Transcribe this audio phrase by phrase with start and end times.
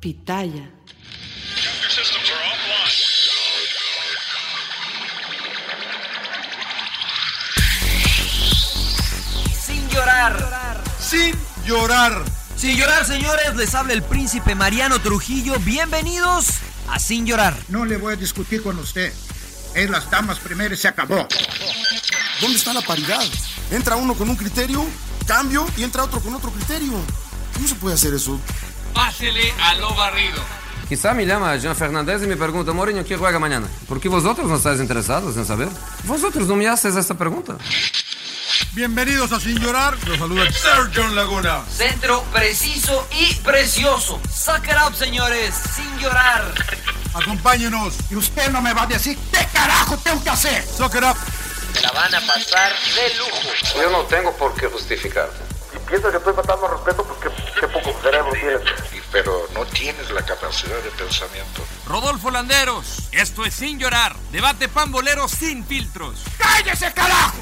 [0.00, 0.70] Pitaya.
[9.62, 10.82] Sin llorar.
[10.98, 11.34] Sin
[11.66, 12.24] llorar.
[12.56, 15.58] Sin llorar, señores, les habla el príncipe Mariano Trujillo.
[15.58, 16.46] Bienvenidos
[16.88, 17.54] a Sin llorar.
[17.68, 19.12] No le voy a discutir con usted.
[19.74, 21.28] Es las damas primero y se acabó.
[22.40, 23.22] ¿Dónde está la paridad?
[23.70, 24.82] Entra uno con un criterio,
[25.26, 26.94] cambio y entra otro con otro criterio.
[27.52, 28.40] ¿Cómo se puede hacer eso?
[28.94, 30.42] Pásele a lo barrido.
[30.88, 33.68] Quizá me llama Jean Fernández y me pregunta, Mourinho, ¿quién juega mañana?
[33.88, 35.68] ¿Por qué vosotros no estáis interesados en saber?
[36.04, 37.56] Vosotros no me haces esta pregunta.
[38.72, 39.96] Bienvenidos a Sin Llorar.
[40.06, 41.62] Los saluda Sergio Laguna.
[41.68, 44.20] Centro preciso y precioso.
[44.32, 45.54] Suck it up, señores.
[45.74, 46.52] Sin llorar.
[47.14, 47.94] Acompáñenos.
[48.10, 50.64] Y usted no me va a decir qué carajo tengo que hacer.
[50.64, 51.16] Suck it up.
[51.72, 53.76] Se la van a pasar de lujo.
[53.76, 55.38] Yo no tengo por qué justificarte.
[55.88, 58.60] piensas que estoy faltando al respeto, pues qué, qué poco cerebro tienes.
[59.12, 61.62] pero no tienes la capacidad de pensamiento.
[61.86, 63.08] Rodolfo Landeros.
[63.12, 64.16] Esto es Sin llorar.
[64.32, 66.24] Debate pambolero sin filtros.
[66.38, 67.36] ¡Cállese, carajo!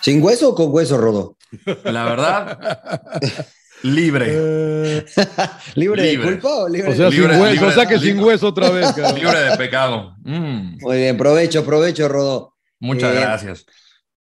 [0.00, 1.36] ¿Sin hueso o con hueso, Rodo?
[1.84, 2.80] La verdad,
[3.82, 5.04] libre.
[5.74, 6.26] ¿Libre, de Libre.
[6.32, 7.10] culpa o libre O sea, de...
[7.16, 9.14] Libre- sin hueso, libre- o sea que libre- sin hueso otra vez, cabrón.
[9.20, 10.14] libre de pecado.
[10.24, 12.54] Mm, Muy bien, provecho, provecho, Rodo.
[12.78, 13.66] muchas Eh, gracias.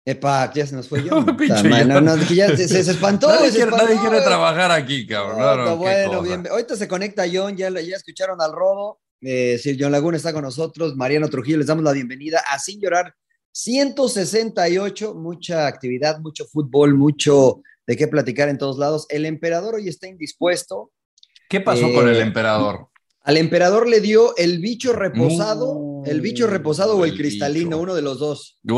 [0.07, 1.25] Epa, ya se nos fue yo.
[1.25, 2.01] Yo.
[2.01, 3.29] no, ya se, se espantó.
[3.29, 4.25] Nadie, se quiere, espantó, nadie quiere güey.
[4.29, 5.65] trabajar aquí, cabrón.
[5.65, 6.47] No, bueno, bien.
[6.51, 9.01] Ahorita se conecta John, ya, ya escucharon al Rodo.
[9.23, 12.79] Eh, Sir John Laguna está con nosotros, Mariano Trujillo, les damos la bienvenida a Sin
[12.79, 13.15] Llorar
[13.53, 19.07] 168, mucha actividad, mucho fútbol, mucho de qué platicar en todos lados.
[19.11, 20.91] El emperador hoy está indispuesto.
[21.49, 22.89] ¿Qué pasó Eh, con el emperador?
[23.23, 27.81] Al emperador le dio el bicho reposado, el bicho reposado o el el cristalino, bicho.
[27.81, 28.59] uno de los dos.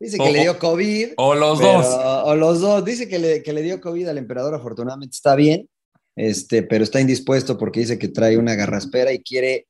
[0.00, 1.08] Dice que O- le dio COVID.
[1.16, 1.86] o los pero- dos.
[2.26, 2.84] O los dos.
[2.84, 5.68] Dice que le, que le dio COVID al emperador, afortunadamente está bien,
[6.16, 9.66] este, pero está indispuesto porque dice que trae una garraspera y quiere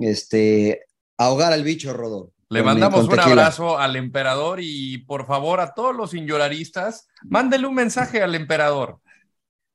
[0.00, 0.82] este,
[1.16, 2.32] ahogar al bicho, Rodó.
[2.50, 7.74] Le mandamos un abrazo al emperador y por favor a todos los inyoraristas, mándele un
[7.74, 9.00] mensaje al emperador.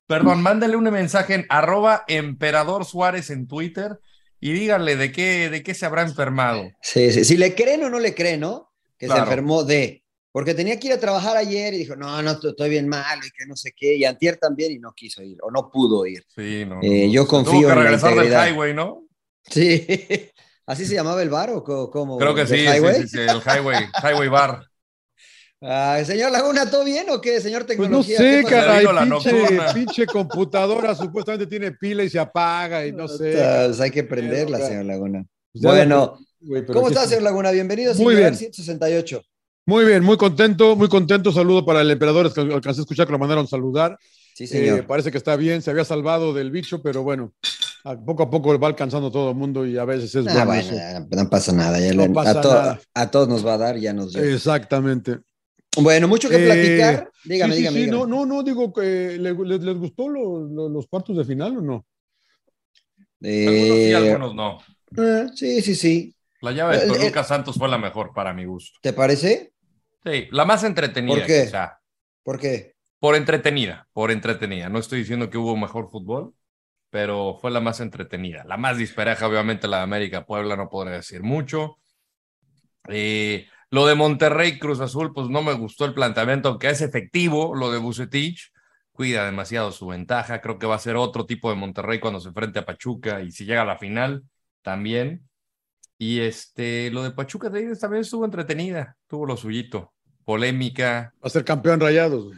[0.08, 4.00] Perdón, mándele un mensaje en arroba emperador Suárez en Twitter
[4.40, 6.64] y díganle de qué, de qué se habrá enfermado.
[6.82, 7.24] Sí, sí.
[7.24, 8.72] Si le creen o no le creen, ¿no?
[8.98, 9.22] Que Claro.
[9.22, 10.04] se enfermó de.
[10.32, 13.30] Porque tenía que ir a trabajar ayer y dijo, no, no, estoy bien malo y
[13.30, 13.96] que no sé qué.
[13.96, 16.26] Y antier también y no quiso ir o no pudo ir.
[16.36, 17.14] Sí, no, Eh, no.
[17.14, 19.04] yo confío Tuvo que en la regresar del highway, ¿no?
[19.44, 19.86] Sí.
[20.66, 22.18] ¿Así se llamaba el bar o cómo?
[22.18, 22.96] Creo que ¿De sí, highway?
[22.96, 24.66] sí, sí, sí, el highway, highway bar.
[25.66, 28.18] Ah, señor Laguna, ¿todo bien o qué, señor Pues no tecnología?
[28.18, 33.32] sé, caray, pinche, pinche computadora supuestamente tiene pila y se apaga y no sé.
[33.34, 35.26] Pues hay que prenderla, Pero, señor Laguna.
[35.54, 36.20] Ya Bueno,
[36.68, 37.08] ¿cómo está, está.
[37.08, 37.52] señor Laguna?
[37.52, 38.36] Bienvenido a Muy bien.
[38.36, 39.22] 168.
[39.66, 41.32] Muy bien, muy contento, muy contento.
[41.32, 43.98] Saludo para el emperador, es que alcancé a escuchar que lo mandaron saludar.
[44.36, 44.86] Sí, Eh, señor.
[44.86, 47.32] parece que está bien, se había salvado del bicho, pero bueno,
[48.06, 50.72] poco a poco va alcanzando todo el mundo y a veces es Ah, bueno bueno,
[50.78, 51.80] ya, no pasa nada.
[51.80, 52.80] ya No le- pasa a, to- nada.
[52.94, 54.24] a todos nos va a dar, ya nos dio.
[54.24, 55.20] Exactamente.
[55.78, 57.12] Bueno, mucho que Eh, platicar.
[57.26, 57.78] Dígame, sí, sí, dígame.
[57.80, 58.00] sí, dígame.
[58.00, 61.58] no, no, no, digo que le- les, les gustó lo- lo- los cuartos de final
[61.58, 61.86] o no.
[63.22, 64.58] Algunos sí, Eh, algunos no.
[64.98, 66.16] eh, sí, sí, sí.
[66.42, 68.78] La llave de Toluca Santos fue la mejor para mi gusto.
[68.82, 69.54] ¿Te parece?
[70.06, 71.16] Sí, la más entretenida.
[71.16, 71.44] ¿Por qué?
[71.46, 71.80] quizá.
[72.24, 72.76] ¿Por qué?
[73.00, 74.68] Por entretenida, por entretenida.
[74.70, 76.34] No estoy diciendo que hubo mejor fútbol,
[76.94, 78.44] pero fue la más entretenida.
[78.46, 81.80] La más dispareja, obviamente, la de América Puebla, no podría decir mucho.
[82.88, 87.56] Eh, lo de Monterrey Cruz Azul, pues no me gustó el planteamiento, aunque es efectivo
[87.56, 88.52] lo de Bucetich.
[88.92, 90.40] Cuida demasiado su ventaja.
[90.40, 93.32] Creo que va a ser otro tipo de Monterrey cuando se enfrente a Pachuca y
[93.32, 94.22] si llega a la final
[94.62, 95.28] también.
[95.98, 99.96] Y este, lo de Pachuca Tigres también estuvo entretenida, tuvo lo suyito.
[100.26, 102.26] Polémica, Va a ser campeón rayados.
[102.26, 102.38] güey.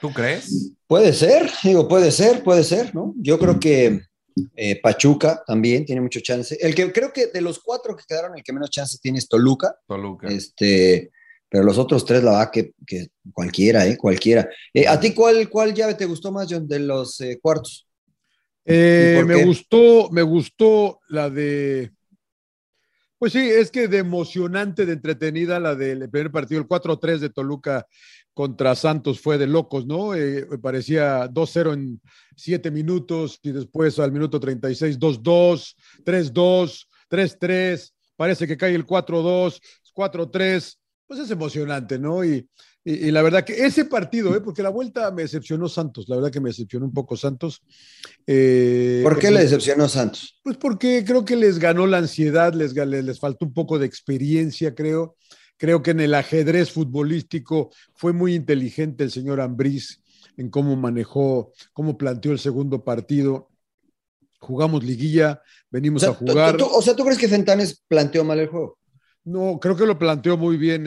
[0.00, 0.72] ¿Tú crees?
[0.86, 3.14] Puede ser, digo, puede ser, puede ser, ¿no?
[3.16, 4.00] Yo creo que
[4.56, 6.56] eh, Pachuca también tiene mucho chance.
[6.60, 9.28] El que creo que de los cuatro que quedaron, el que menos chance tiene es
[9.28, 9.76] Toluca.
[9.86, 10.28] Toluca.
[10.28, 11.10] Este,
[11.48, 13.96] pero los otros tres, la verdad que, que cualquiera, ¿eh?
[13.96, 14.48] Cualquiera.
[14.72, 17.86] Eh, ¿A ti cuál, cuál llave te gustó más, John, de los eh, cuartos?
[18.64, 19.44] Eh, ¿Y por me qué?
[19.44, 21.90] gustó, me gustó la de.
[23.20, 27.28] Pues sí, es que de emocionante, de entretenida, la del primer partido, el 4-3 de
[27.28, 27.86] Toluca
[28.32, 30.14] contra Santos fue de locos, ¿no?
[30.14, 32.00] Eh, parecía 2-0 en
[32.34, 39.60] 7 minutos y después al minuto 36, 2-2, 3-2, 3-3, parece que cae el 4-2,
[39.94, 42.24] 4-3, pues es emocionante, ¿no?
[42.24, 42.48] Y
[42.84, 44.40] Y, y la verdad que ese partido, ¿eh?
[44.40, 47.62] porque la vuelta me decepcionó Santos, la verdad que me decepcionó un poco Santos.
[48.26, 50.40] Eh, ¿Por qué le decepcionó Santos?
[50.42, 53.86] Pues porque creo que les ganó la ansiedad, les, les, les faltó un poco de
[53.86, 55.16] experiencia, creo.
[55.58, 60.00] Creo que en el ajedrez futbolístico fue muy inteligente el señor Ambriz
[60.38, 63.50] en cómo manejó, cómo planteó el segundo partido.
[64.38, 66.56] Jugamos liguilla, O venimos sea, a jugar.
[66.56, 68.78] tú- tú- o sea, ¿tú crees que Fentanes planteó mal el juego?
[69.24, 70.86] No, creo que lo planteó muy bien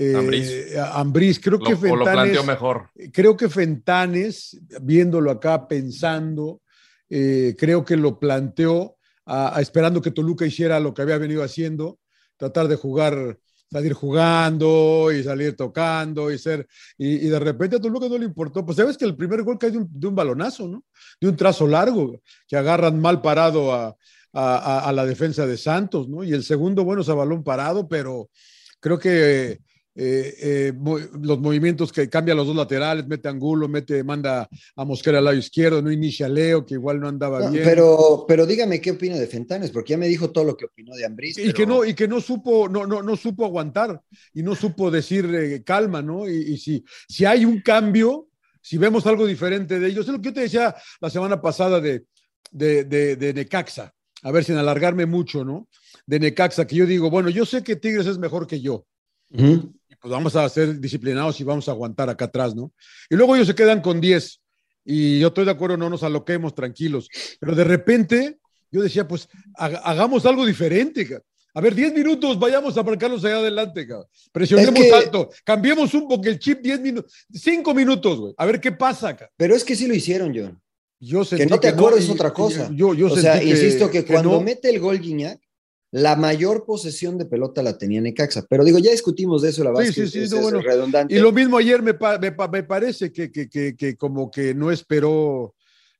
[0.00, 0.76] eh, Ambriz.
[0.92, 1.40] Ambriz.
[1.40, 2.88] Creo que Lo, Fentanes, mejor.
[3.12, 6.62] creo que Fentanes, viéndolo acá, pensando,
[7.10, 8.96] eh, creo que lo planteó
[9.26, 11.98] a- a esperando que Toluca hiciera lo que había venido haciendo,
[12.36, 13.38] tratar de jugar,
[13.70, 16.66] salir jugando y salir tocando y ser,
[16.96, 18.64] y, y de repente a Toluca no le importó.
[18.64, 20.84] Pues sabes que el primer gol cae de un, de un balonazo, ¿no?
[21.20, 23.96] De un trazo largo, que agarran mal parado a-
[24.32, 26.22] a la defensa de Santos, ¿no?
[26.22, 28.30] Y el segundo, bueno, es a balón parado, pero
[28.78, 29.58] creo que
[30.00, 30.72] eh, eh,
[31.20, 35.36] los movimientos que cambia los dos laterales, mete Angulo, mete, manda a Mosquera al lado
[35.36, 37.64] izquierdo, no inicia Leo, que igual no andaba No, bien.
[37.64, 40.94] pero, pero dígame qué opina de Fentanes, porque ya me dijo todo lo que opinó
[40.94, 41.36] de Ambriz.
[41.38, 44.00] y pero- que no y que no supo no no no supo aguantar
[44.32, 48.28] y no supo decir eh, calma no y, y si si hay un cambio
[48.62, 51.80] si vemos algo diferente de ellos es lo que yo te decía la semana pasada
[51.80, 52.04] de
[52.52, 53.92] de, de, de Necaxa
[54.22, 55.68] a ver sin alargarme mucho no
[56.06, 58.86] de Necaxa que yo digo bueno yo sé que Tigres es mejor que yo
[59.30, 59.60] y
[60.00, 62.72] pues vamos a ser disciplinados y vamos a aguantar acá atrás no
[63.10, 64.40] y luego ellos se quedan con 10
[64.84, 67.08] y yo estoy de acuerdo no nos aloquemos tranquilos
[67.40, 68.38] pero de repente
[68.70, 71.20] yo decía pues ha- hagamos algo diferente ca.
[71.54, 74.06] a ver, 10 minutos, vayamos a marcarlos allá adelante, cabrón.
[74.30, 78.34] Presionemos Es que- alto, cambiemos un poco el chip 10 minutos, 5 minutos, güey.
[78.36, 79.30] A ver qué pasa, cabrón.
[79.36, 80.60] Pero es que sí lo hicieron, John.
[81.00, 82.68] Yo sentí Que no te acuerdes es y- otra cosa.
[82.72, 84.40] Yo, yo o sentí sea, que- insisto que, cuando no.
[84.42, 85.40] mete el gol Guiñac,
[85.90, 88.44] la mayor posesión de pelota la tenía Necaxa.
[88.48, 90.60] Pero digo, ya discutimos de eso, la verdad Sí, no, bueno.
[90.60, 91.14] redundante.
[91.14, 94.30] Y lo mismo ayer me, pa- me, pa- me parece que, que, que, que como
[94.30, 95.54] que no esperó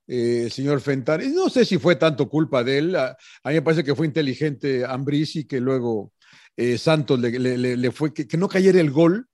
[0.06, 1.32] eh, el señor Fentanes.
[1.32, 2.96] No sé si fue tanto culpa de él.
[2.96, 6.12] A, a mí me parece que fue inteligente Ambriz y que luego
[6.56, 9.26] eh, Santos le, le- le- le fue que, que no cayera el gol.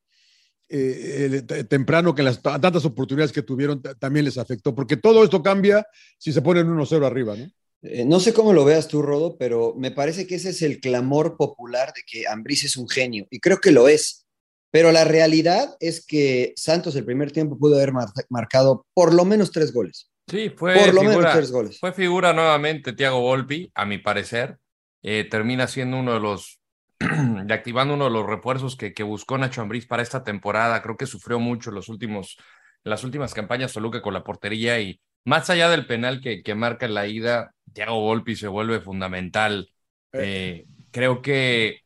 [0.68, 5.86] eh, temprano que las tantas oportunidades que tuvieron también les afectó, porque todo esto cambia
[6.18, 7.46] si se ponen 1-0 arriba, ¿no?
[7.84, 10.81] Eh, no sé cómo lo veas tú, Rodo, pero me parece que ese es el
[10.81, 13.26] clamor popular de que Ambriz es un genio.
[13.31, 14.26] Y creo que lo es.
[14.70, 19.25] Pero la realidad es que Santos el primer tiempo pudo haber mar- marcado por lo
[19.25, 20.10] menos tres goles.
[20.28, 21.78] Sí, fue Por lo menos figura, tres goles.
[21.78, 24.56] fue figura nuevamente Thiago Volpi, a mi parecer.
[25.02, 26.58] Eh, termina siendo uno de los,
[27.00, 30.82] y activando uno de los refuerzos que, que buscó Nacho Ambriz para esta temporada.
[30.82, 32.37] Creo que sufrió mucho en los últimos,
[32.82, 36.54] en las últimas campañas Toluca con la portería y más allá del penal que, que
[36.54, 39.71] marca en la ida, Thiago Volpi se vuelve fundamental.
[40.12, 41.81] Eh, creo que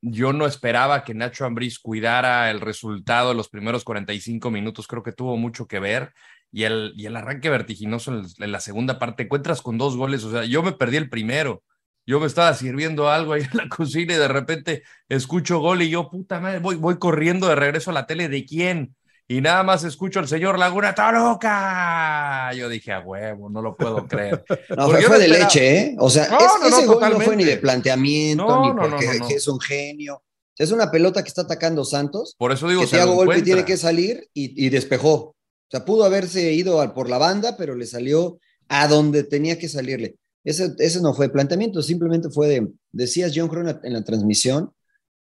[0.00, 5.02] yo no esperaba que Nacho Ambriz cuidara el resultado de los primeros 45 minutos, creo
[5.02, 6.12] que tuvo mucho que ver.
[6.50, 10.24] Y el, y el arranque vertiginoso en, en la segunda parte, encuentras con dos goles,
[10.24, 11.62] o sea, yo me perdí el primero.
[12.04, 15.90] Yo me estaba sirviendo algo ahí en la cocina y de repente escucho gol y
[15.90, 18.28] yo, puta madre, voy, voy corriendo de regreso a la tele.
[18.28, 18.94] ¿De quién?
[19.28, 22.52] Y nada más escucho al señor Laguna Toluca.
[22.54, 24.44] Yo dije, a huevo, no lo puedo creer.
[24.76, 25.96] No, fue, de esperaba- leche, ¿eh?
[25.98, 29.48] O sea, No, es- no, ese gol no fue ni de planteamiento, ni porque es
[29.48, 30.22] un genio.
[30.58, 33.44] Es una pelota que está atacando Santos, Por eso digo, que Thiago encuentra.
[33.44, 35.14] tiene que salir y, y despejó.
[35.14, 35.34] O
[35.70, 38.38] sea, pudo haberse ido al- por la banda, pero le salió
[38.68, 40.16] a donde tenía que salirle.
[40.44, 44.72] Ese, ese no fue planteamiento, simplemente fue de, decías John Crone en la transmisión,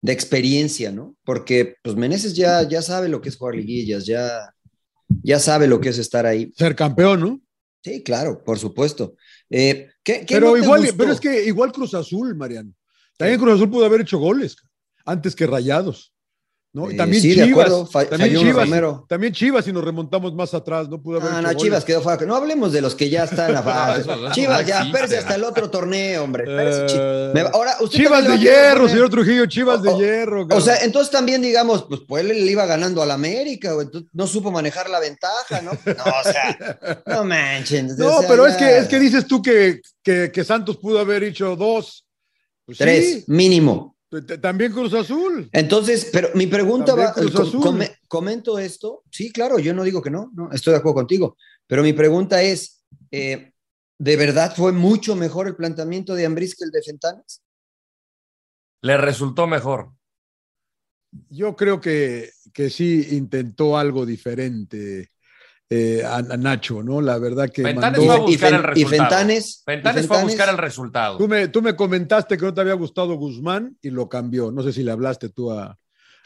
[0.01, 1.15] de experiencia, ¿no?
[1.23, 4.53] Porque pues Meneses ya, ya sabe lo que es jugar liguillas, ya,
[5.23, 6.51] ya sabe lo que es estar ahí.
[6.55, 7.41] Ser campeón, ¿no?
[7.83, 9.15] Sí, claro, por supuesto.
[9.49, 10.97] Eh, ¿qué, qué Pero no igual, gustó?
[10.97, 12.73] pero es que igual Cruz Azul, Mariano.
[13.17, 14.55] También Cruz Azul pudo haber hecho goles
[15.05, 16.13] antes que Rayados.
[16.71, 16.89] ¿No?
[16.89, 17.89] Y Eh, también sí, Chivas.
[17.91, 19.05] fa- también, Chivas Romero.
[19.09, 21.63] también Chivas, si nos remontamos más atrás, no pudo haber Ah, no, goles.
[21.63, 22.23] Chivas quedó fuera.
[22.27, 24.01] No hablemos de los que ya están a fase.
[24.01, 26.45] eso- eso Chivas, no ya, espérese hasta el otro torneo, hombre.
[26.47, 30.47] Eh, me ahora, usted Chivas de hierro, señor Trujillo, Chivas de O- hierro.
[30.51, 34.09] O sea, entonces también digamos, pues, pues él le iba ganando al América, güey, entonces
[34.13, 35.71] no supo manejar la ventaja, ¿no?
[35.71, 37.87] No, o sea, no manchen.
[37.97, 40.99] no, o sea, pero es que, es que dices tú que, que, que Santos pudo
[40.99, 42.05] haber hecho dos.
[42.65, 43.95] Pues Tres, sí, mínimo.
[44.41, 45.49] También Cruz Azul.
[45.51, 47.61] Entonces, pero mi pregunta También va, Cruz com- Azul.
[47.61, 51.37] come- comento esto, sí, claro, yo no digo que no, no, estoy de acuerdo contigo,
[51.67, 53.53] pero mi pregunta es, eh,
[53.99, 57.41] ¿de verdad fue mucho mejor el planteamiento de Ambriz que el de Fentanes?
[58.81, 59.91] Le resultó mejor.
[61.29, 65.09] Yo creo que, que sí intentó algo diferente
[65.69, 66.99] eh, a, a Nacho, ¿no?
[67.01, 68.79] La verdad que Fentanes mandó- fue a buscar el resultado.
[68.79, 71.17] y Fentanes, Fentanes fue a buscar el resultado.
[71.17, 74.51] Tú me, tú me comentaste que no te había gustado Guzmán y lo cambió.
[74.51, 75.77] No sé si le hablaste tú a,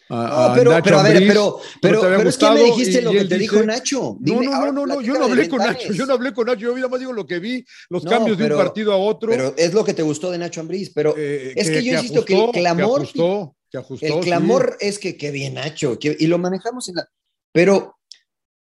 [0.10, 2.50] a, No, pero, Nacho pero a ver, pero, no pero, te había pero es que
[2.52, 4.18] me dijiste y- lo y que te dice- dijo Nacho.
[4.20, 5.84] Dime, no, no, no, no, no, yo no hablé con Ventanes.
[5.84, 8.12] Nacho, yo no hablé con Nacho, yo nada más digo lo que vi, los No,
[8.12, 9.30] cambios de un partido a otro.
[9.30, 12.24] Pero es lo que te gustó de Nacho Ambriz, pero eh, es que, yo insisto
[12.24, 14.20] que el clamor, Que ajustó, que ajustó, el sí.
[14.22, 17.08] clamor es que qué bien Nacho, que- y lo manejamos en la...
[17.52, 17.98] Pero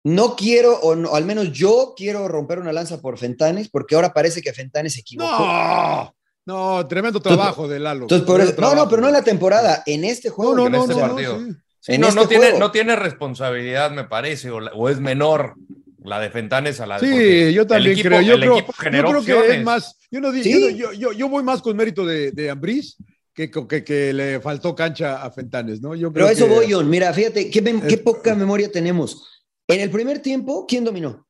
[0.04, 4.12] no quiero, o no- al menos yo quiero romper una lanza por Fentanes, porque ahora
[4.12, 5.30] parece que Fentanes se equivocó.
[5.38, 6.14] No,
[6.46, 8.02] no, tremendo trabajo de Lalo.
[8.02, 10.54] Entonces, por tremendo eso- no, no, pero no en la temporada, en este juego.
[10.54, 11.38] No, no, en no, este no, no, partido.
[11.80, 11.92] sí.
[11.94, 15.54] En no, este no, tiene, no tiene responsabilidad, me parece, o, la- o es menor
[16.02, 17.06] la de Fentanes a la de
[17.49, 18.20] Sí, yo también el equipo, creo.
[18.23, 19.96] Yo el creo, equipo yo generó creo que es más.
[20.11, 20.50] Yo, no, Sí.
[20.76, 22.96] yo, no- yo, yo- voy más con mérito de, de Ambriz
[23.32, 25.94] que, que, que le faltó cancha a Fentanes, ¿no?
[25.94, 26.88] Yo Pero creo eso que- voy, John.
[26.90, 29.33] Mira, fíjate, qué, qué poca memoria tenemos.
[29.68, 31.26] En el primer tiempo, ¿quién dominó?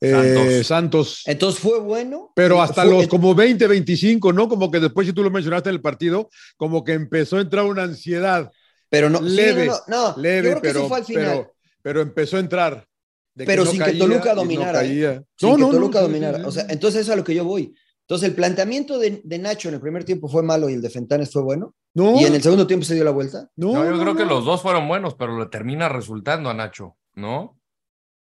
[0.00, 0.66] eh, Santos.
[0.66, 1.22] Santos.
[1.26, 2.32] Entonces fue bueno.
[2.34, 4.48] Pero Sí, hasta fue- los como 20, 25, ¿no?
[4.48, 7.64] Como que después, si tú lo mencionaste en el partido, como que empezó a entrar
[7.66, 8.50] una ansiedad
[8.88, 10.22] Pero no, sí, leve, no, no, no.
[10.22, 11.22] leve, Yo creo que pero, eso fue al final.
[11.24, 12.86] pero, pero empezó a entrar.
[13.34, 14.88] de Pero sin que caía Toluca dominara, ¿eh?
[14.88, 15.22] caía.
[15.36, 16.38] sin No, que Toluca sí, dominara.
[16.38, 16.48] sí, sí.
[16.48, 17.72] O sea, entonces eso es a lo que yo voy.
[18.00, 20.90] Entonces el planteamiento de, de Nacho en el primer tiempo fue malo y el de
[20.90, 21.74] Fentanes fue bueno.
[21.94, 23.48] no, Y en el segundo tiempo se dio la vuelta.
[23.56, 26.54] no, No, yo no, creo que los dos fueron buenos, pero le termina resultando a
[26.54, 27.58] Nacho, ¿no?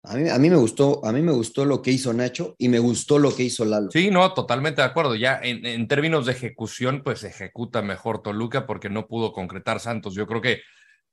[0.03, 2.69] A mí, a mí me gustó, a mí me gustó lo que hizo Nacho y
[2.69, 3.91] me gustó lo que hizo Lalo.
[3.91, 5.15] Sí, no, totalmente de acuerdo.
[5.15, 10.15] Ya en, en términos de ejecución, pues ejecuta mejor Toluca porque no pudo concretar Santos.
[10.15, 10.61] Yo creo que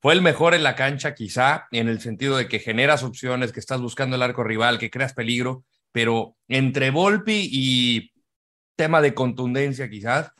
[0.00, 3.60] fue el mejor en la cancha, quizá, en el sentido de que generas opciones, que
[3.60, 8.12] estás buscando el arco rival, que creas peligro, pero entre Volpi y
[8.76, 10.30] tema de contundencia, quizás,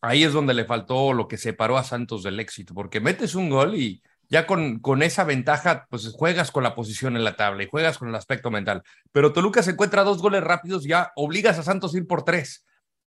[0.00, 3.50] ahí es donde le faltó lo que separó a Santos del éxito, porque metes un
[3.50, 7.62] gol y ya con, con esa ventaja, pues juegas con la posición en la tabla
[7.62, 8.82] y juegas con el aspecto mental.
[9.12, 12.64] Pero Toluca se encuentra dos goles rápidos, ya obligas a Santos a ir por tres.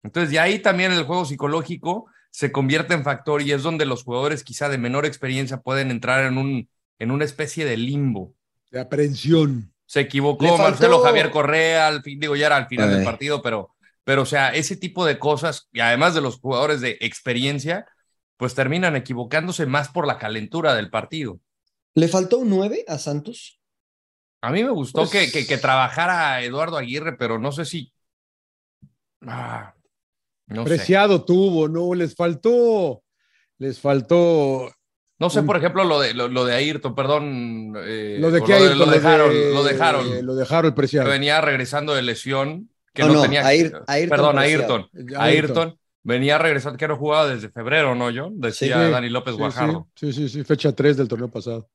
[0.02, 4.04] Entonces, de ahí también el juego psicológico se convierte en factor y es donde los
[4.04, 8.35] jugadores quizá de menor experiencia pueden entrar en, un, en una especie de limbo.
[8.71, 9.73] De aprensión.
[9.85, 12.95] Se equivocó faltó- Marcelo Javier Correa, al fin, digo, ya era al final Ay.
[12.97, 16.81] del partido, pero, pero, o sea, ese tipo de cosas, y además de los jugadores
[16.81, 17.87] de experiencia,
[18.43, 21.39] pues terminan equivocándose más por la calentura del partido.
[21.95, 23.61] ¿Le faltó un 9 a Santos?
[24.41, 27.93] A mí me gustó Pues- que, que, que trabajara Eduardo Aguirre, pero no sé si.
[29.25, 29.75] Ah,
[30.49, 30.69] no sé.
[30.71, 31.95] Preciado tuvo, ¿no?
[31.95, 33.05] Les faltó,
[33.59, 34.73] les faltó.
[35.21, 37.75] No sé, por ejemplo, lo de, lo, lo de Ayrton, perdón.
[37.77, 40.35] eh, Lo de que de, Ayrton, lo de lo Harold, de- lo de Harold, Lo
[40.35, 41.09] de Harold que Preciado.
[41.09, 43.47] venía regresando de lesión, que No, no, no, tenía.
[43.47, 44.41] Ayrton perdón, Preciado.
[44.41, 44.91] Ayrton.
[45.17, 48.31] Ayrton venía regresando, que no jugaba desde febrero, ¿no, yo?
[48.33, 49.89] Decía Sí, Dani López sí, Guajardo.
[49.95, 51.69] Sí, sí, sí, fecha 3 del torneo pasado.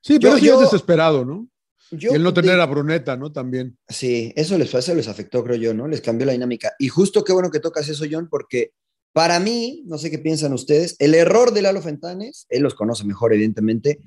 [0.00, 1.48] Sí, pero Yo- yo- es desesperado, ¿no?
[1.90, 3.32] Yo y el no de- tener a Bruneta, ¿no?
[3.32, 3.78] También.
[3.88, 5.88] Sí, eso les, eso les afectó, creo yo, ¿no?
[5.88, 6.72] Les cambió la dinámica.
[6.78, 8.72] Y justo qué bueno que tocas eso, John, porque
[9.14, 13.04] para mí, no sé qué piensan ustedes, el error de Lalo Fentanes, él los conoce
[13.04, 14.00] mejor, evidentemente,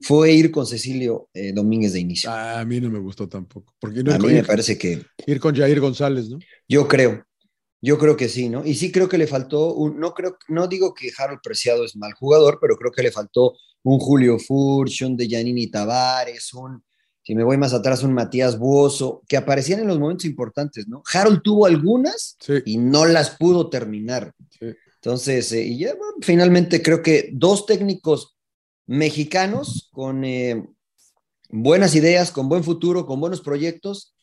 [0.00, 2.30] fue ir con Cecilio eh, Domínguez de inicio.
[2.30, 3.72] A mí no me gustó tampoco.
[3.80, 6.38] Porque no A mí me ir- parece que ir con Jair González, ¿no?
[6.68, 7.24] yo creo,
[7.80, 8.64] yo creo que sí, ¿no?
[8.66, 11.96] Y sí creo que le faltó, un, no creo, no digo que Harold Preciado es
[11.96, 13.54] mal jugador, pero creo que le faltó
[13.84, 16.82] un Julio Furch, un de Giannini Tavares, un,
[17.22, 21.02] si me voy más atrás, un Matías Buoso, que aparecían en los momentos importantes, ¿no?
[21.12, 22.54] Harold tuvo algunas Sí.
[22.64, 24.32] y no las pudo terminar.
[24.58, 24.66] Sí.
[24.96, 28.36] Entonces, eh, y ya bueno, finalmente creo que dos técnicos
[28.86, 30.66] mexicanos con eh,
[31.50, 34.14] buenas ideas, con buen futuro, con buenos proyectos,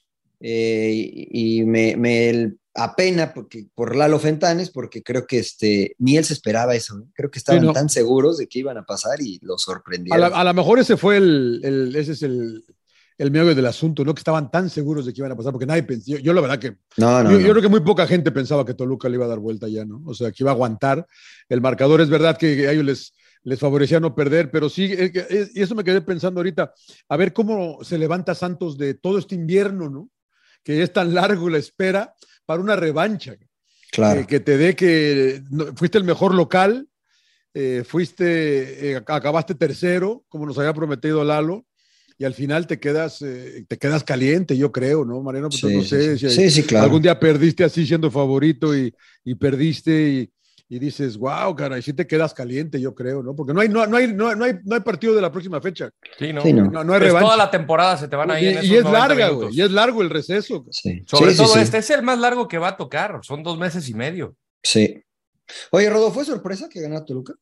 [0.42, 6.18] eh, y, y me, me apena porque, por Lalo Fentanes, porque creo que este, ni
[6.18, 7.08] él se esperaba eso, ¿no?
[7.14, 7.72] creo que estaban no.
[7.74, 10.32] tan seguros de que iban a pasar y lo sorprendieron.
[10.34, 12.64] a lo mejor ese fue el, el- ese es el,
[13.18, 14.14] el meollo del asunto, ¿no?
[14.14, 16.42] Que estaban tan seguros de que iban a pasar, porque nadie pensó, yo, yo la
[16.42, 17.50] verdad que, no, no, yo, no.
[17.50, 20.02] creo que muy poca gente pensaba que Toluca le iba a dar vuelta ya, ¿no?
[20.06, 21.08] O sea, que iba a aguantar.
[21.48, 23.14] El marcador es verdad que a ellos les,
[23.44, 24.94] les favorecía no perder, pero sí,
[25.54, 26.74] y eso me quedé pensando ahorita,
[27.08, 30.10] a ver cómo se levanta Santos de todo este invierno, ¿no?
[30.62, 32.14] Que es tan largo la espera
[32.46, 33.36] para una revancha.
[33.92, 34.22] claro.
[34.22, 36.88] eh, que te dé que no- fuiste el mejor local,
[37.54, 41.66] eh, fuiste, eh, acabaste tercero, como nos había prometido Lalo,
[42.18, 45.50] y al final te quedas, eh, te quedas caliente, yo creo, ¿no, Mariano?
[45.50, 46.50] Pues Sí, no sí, sé sí.
[46.50, 46.86] si sí, claro.
[46.86, 50.32] algún día perdiste así siendo favorito y, y perdiste y,
[50.68, 53.36] y dices, wow, caray, sí te quedas caliente, yo creo, ¿no?
[53.36, 55.62] Porque no hay, no, no hay, no, no hay, no hay partido de la próxima
[55.62, 55.90] fecha.
[56.18, 56.42] Sí, ¿no?
[56.42, 56.66] Sí, no.
[56.66, 57.26] No, no hay Pues revancha.
[57.26, 59.26] toda la temporada se te van a ir y, en esos y es 90 larga,
[59.28, 59.46] minutos.
[59.50, 60.66] güey, y es largo el receso.
[60.72, 61.04] Sí.
[61.06, 61.60] Sobre Sí, todo sí.
[61.60, 64.36] este es el más largo que va a tocar, son dos meses y medio.
[64.64, 65.04] Sí.
[65.72, 67.34] Oye, Rodo, ¿fue sorpresa que ganara Toluca?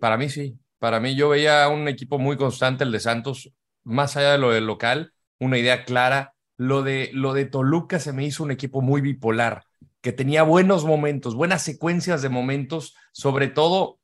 [0.00, 0.56] Para mí sí.
[0.80, 3.52] Para mí yo veía un equipo muy constante, el de Santos,
[3.84, 6.32] más allá de lo del local, una idea clara.
[6.56, 9.64] Lo de, lo de Toluca se me hizo un equipo muy bipolar,
[10.04, 14.00] que tenía buenos momentos, buenas secuencias de momentos, sobre todo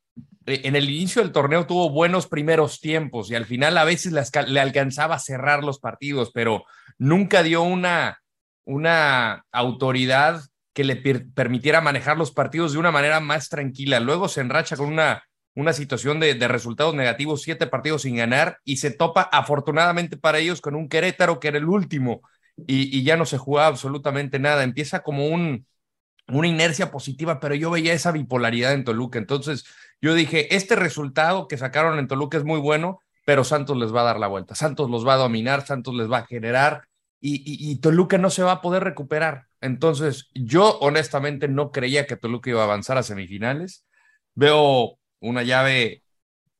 [0.47, 4.15] eh, en el inicio del torneo tuvo buenos primeros tiempos y al final a veces
[4.49, 6.65] le alcanzaba a cerrar los partidos, pero
[6.97, 8.23] nunca dio una,
[8.65, 10.41] una autoridad
[10.73, 14.01] que le permitiera manejar los partidos de una manera más tranquila.
[14.01, 15.23] Luego se enracha con una,
[15.55, 20.63] una situación de, resultados negativos, siete partidos sin ganar, y se topa afortunadamente para ellos
[20.63, 22.23] con un Querétaro que era el último,
[22.67, 24.65] y, ya no se jugaba absolutamente nada.
[24.65, 25.67] Empieza como un,
[26.31, 29.19] una inercia positiva, pero yo veía esa bipolaridad en Toluca.
[29.19, 29.65] Entonces
[30.01, 34.01] yo dije, este resultado que sacaron en Toluca es muy bueno, pero Santos les va
[34.01, 34.55] a dar la vuelta.
[34.55, 36.89] Santos los va a dominar, Santos les va a generar
[37.21, 39.49] y, Toluca no se va a poder recuperar.
[39.61, 43.85] Entonces, yo honestamente no creía que Toluca iba a avanzar a semifinales.
[44.35, 46.03] Veo una llave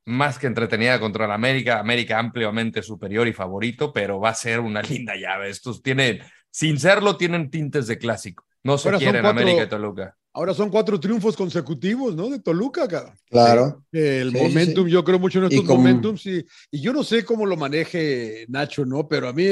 [0.05, 4.61] más que entretenida contra el América, América ampliamente superior y favorito, pero va a ser
[4.61, 5.49] una linda llave.
[5.49, 8.45] Estos tienen, sin serlo, tienen tintes de clásico.
[8.63, 10.17] No se quieren América y Toluca.
[10.33, 12.31] Ahora son cuatro triunfos consecutivos, ¿no?
[12.31, 13.13] De Toluca, cara.
[13.29, 13.85] Claro.
[13.91, 17.57] El momentum, yo creo mucho en estos momentums y, y, yo no sé cómo lo
[17.57, 19.09] maneje Nacho, ¿no?
[19.09, 19.45] Pero a mí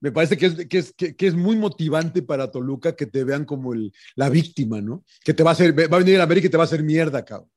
[0.00, 3.44] me parece que es, que es, que, es muy motivante para Toluca que te vean
[3.44, 5.04] como el, la víctima, ¿no?
[5.24, 6.82] Que te va a hacer, va a venir el América y te va a hacer
[6.82, 7.48] mierda, cabrón.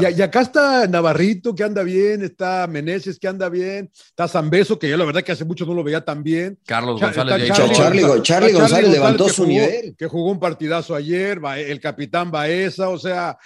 [0.00, 4.88] Y, acá está Navarrito, que anda bien, está Meneses, que anda bien, está Zambeso, que
[4.88, 6.58] yo la verdad que hace mucho no lo veía tan bien.
[6.64, 7.48] Carlos González.
[7.48, 9.94] Charlie, Charlie, González levantó su nivel.
[9.96, 13.36] Que jugó un partidazo ayer, el capitán Baeza, o sea,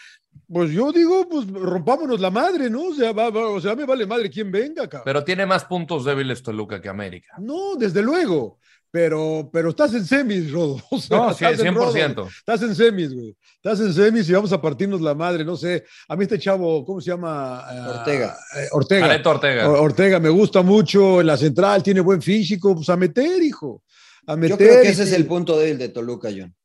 [0.48, 2.84] pues yo digo, pues rompámonos la madre, ¿no?
[2.84, 5.02] O sea, o sea, me vale madre quien venga, cabrón.
[5.04, 7.34] Pero tiene más puntos débiles Toluca que América.
[7.38, 8.58] No, desde luego.
[8.96, 10.76] Pero, pero estás en semis, Rodo.
[11.10, 12.28] no, sí, 100%.
[12.28, 13.36] estás en semis, güey.
[13.56, 15.44] Estás en semis y vamos a partirnos la madre.
[15.44, 17.62] No sé, a mí este chavo, ¿cómo se llama?
[17.90, 18.38] Ortega.
[18.56, 19.20] Eh, Ortega.
[19.22, 19.70] Ortega.
[19.70, 22.74] Ortega, me gusta mucho en la central, tiene buen físico.
[22.74, 23.82] Pues a meter, hijo.
[24.26, 24.52] A meter.
[24.52, 26.56] Yo creo que ese es el punto débil de Toluca, John.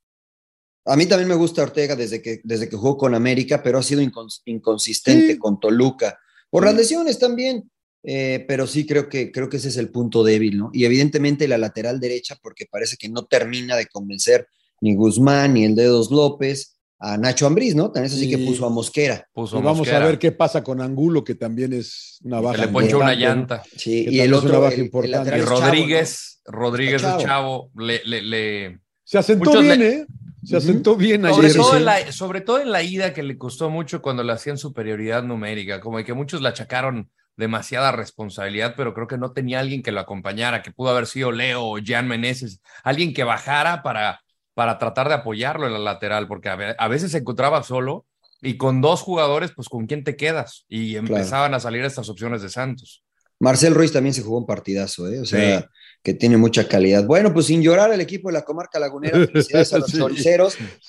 [0.86, 3.84] A mí también me gusta Ortega desde que, desde que jugó con América, pero ha
[3.84, 4.02] sido
[4.46, 6.18] inconsistente con Toluca.
[6.50, 7.70] Por las lesiones también.
[8.04, 10.72] Eh, pero sí creo que, creo que ese es el punto débil, ¿no?
[10.74, 14.48] Y evidentemente la lateral derecha, porque parece que no termina de convencer
[14.82, 17.92] ni Guzmán ni el Dedos López a Nacho Ambriz, ¿no?
[17.92, 19.28] También eso sí que puso a Mosquera.
[19.34, 22.66] vamos a ver qué pasa con Angulo, que también es una baja.
[22.66, 23.64] le poncho una llanta.
[23.76, 25.36] Sí, y el otro, baja importante.
[25.38, 30.06] y Rodríguez, Rodríguez, el chavo, le, le, Se asentó bien, ¿eh?
[30.44, 34.02] Se asentó bien sobre Todo la, sobre todo en la ida que le costó mucho
[34.02, 39.18] cuando le hacían superioridad numérica, como que muchos la achacaron demasiada responsabilidad, pero creo que
[39.18, 43.14] no tenía alguien que lo acompañara, que pudo haber sido Leo o Jan Meneses, alguien
[43.14, 44.22] que bajara para,
[44.54, 48.06] para tratar de apoyarlo en la lateral, porque a, veces se encontraba solo
[48.42, 52.44] y con dos jugadores, pues con quién te quedas y empezaban a salir estas opciones
[52.44, 53.04] de Santos.
[53.40, 55.20] Marcel Ruiz también se jugó un partidazo, ¿eh?
[55.20, 55.68] o sea,
[56.04, 57.06] que tiene mucha calidad.
[57.08, 59.92] Bueno, pues sin llorar el equipo de la comarca lagunera, felicidades a los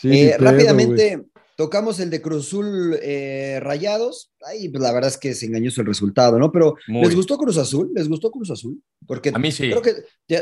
[0.03, 1.23] eh, rápidamente,
[1.63, 4.33] Tocamos el de Cruz Azul eh, Rayados.
[4.45, 6.51] Ahí, pues, la verdad es que se engañoso el resultado, ¿no?
[6.51, 7.89] Pero ¿les gustó Cruz Azul?
[7.95, 8.83] ¿Les gustó Cruz Azul?
[9.07, 9.71] Porque a mí sí.
[9.71, 9.95] Creo que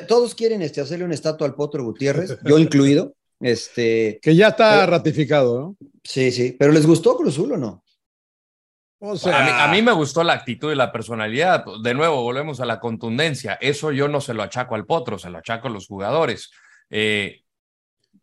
[0.09, 3.15] todos quieren este, hacerle una estatua al Potro Gutiérrez, yo incluido.
[3.39, 5.77] Este, que ya está ratificado, ¿no?
[6.03, 6.57] Sí, sí.
[6.59, 7.85] ¿Pero les gustó Cruz Azul o no?
[8.99, 11.67] O sea, a mí, me gustó la actitud y la personalidad.
[11.83, 13.59] De nuevo, volvemos a la contundencia.
[13.61, 16.51] Eso yo no se lo achaco al potro, se lo achaco a los jugadores.
[16.89, 17.43] Eh,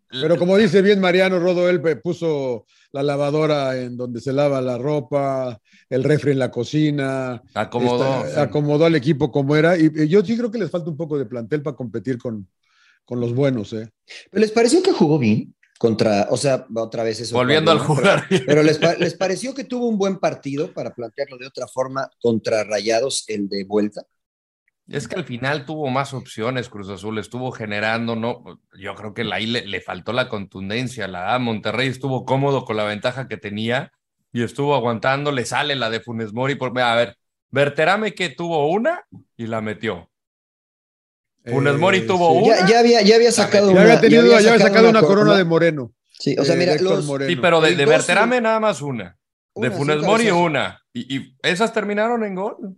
[0.10, 4.78] pero como dice bien Mariano Rodo, él puso la lavadora en donde se lava la
[4.78, 7.41] ropa, el refri en la cocina.
[7.54, 8.24] Acomodó.
[8.38, 9.78] Acomodó al equipo como era.
[9.78, 12.48] Y, yo sí creo que les falta un poco de plantel para competir con,
[13.06, 13.74] con los buenos.
[13.74, 13.89] ¿eh?
[14.32, 15.54] ¿Pero les pareció que jugó bien?
[15.78, 17.36] Contra, o sea, otra vez eso.
[17.36, 18.24] Volviendo al jugar.
[18.48, 22.63] Pero, les, les, pareció que tuvo un buen partido, para plantearlo de otra forma, contra
[22.63, 24.02] Rayados, el de vuelta.
[24.89, 29.28] Es que al final tuvo más opciones Cruz Azul, estuvo generando, no, yo creo que
[29.34, 33.91] ahí le, le faltó la contundencia, la Monterrey estuvo cómodo con la ventaja que tenía
[34.32, 37.17] y estuvo aguantando, le sale la de Funes Mori, por, a ver,
[37.50, 40.10] Berterame que tuvo una y la metió.
[41.45, 42.67] Funes eh, Mori tuvo una.
[42.67, 43.86] Ya, había, ya había sacado una.
[44.02, 45.93] Ya había, sacado, una, corona de Moreno.
[46.19, 49.17] Sí, o sea, mira, los, sí, pero de, de Berterame nada más una.
[49.56, 50.82] de Funes Mori una.
[50.93, 52.78] Y, y esas terminaron en gol.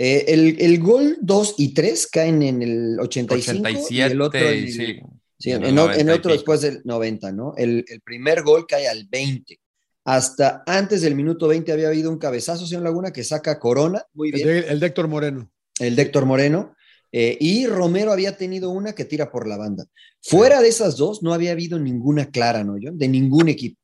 [0.00, 6.32] Eh, el, gol 2 y 3 caen en el 85 y el otro, en, otro
[6.32, 7.52] después del 90, ¿no?
[7.56, 9.58] El, primer gol cae al 20.
[10.04, 14.30] Hasta antes del minuto 20 había habido un cabezazo, señor Laguna, que saca Corona, muy
[14.30, 14.48] bien.
[14.68, 15.50] El de, Héctor Moreno.
[15.80, 16.76] El de Héctor Moreno.
[17.10, 19.84] Eh, y Romero había tenido una que tira por la banda.
[20.22, 22.78] Fuera de esas dos, no había habido ninguna clara, ¿no?
[22.78, 22.92] Yo?
[22.92, 23.80] De ningún equipo.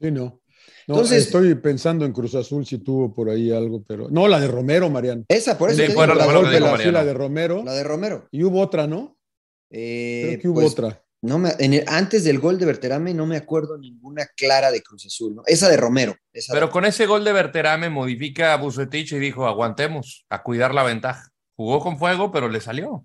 [0.00, 0.40] Sí, no.
[0.88, 4.08] Entonces, estoy pensando en Cruz Azul si tuvo por ahí algo, pero.
[4.10, 5.24] No, la de Romero, Mariano.
[5.28, 5.82] Esa, por eso.
[5.82, 6.26] la, la,
[7.04, 7.62] de Romero.
[7.64, 8.26] La de Romero.
[8.30, 9.16] Y hubo otra, ¿no?
[9.70, 11.04] Eh, Creo que hubo pues, otra.
[11.20, 14.82] no me, en el- antes del gol de Berterame no me acuerdo ninguna clara de
[14.82, 15.42] Cruz Azul, ¿no?
[15.46, 16.16] Esa de Romero.
[16.32, 20.42] esa Pero de- con ese gol de Berterame modifica a Bucetich y dijo, aguantemos, a
[20.42, 21.28] cuidar la ventaja.
[21.54, 23.04] Jugó con fuego, pero le salió.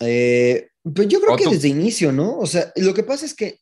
[0.00, 2.38] Eh, pues yo creo ¿O que desde inicio, ¿no?
[2.38, 3.60] O sea, lo que pasa es que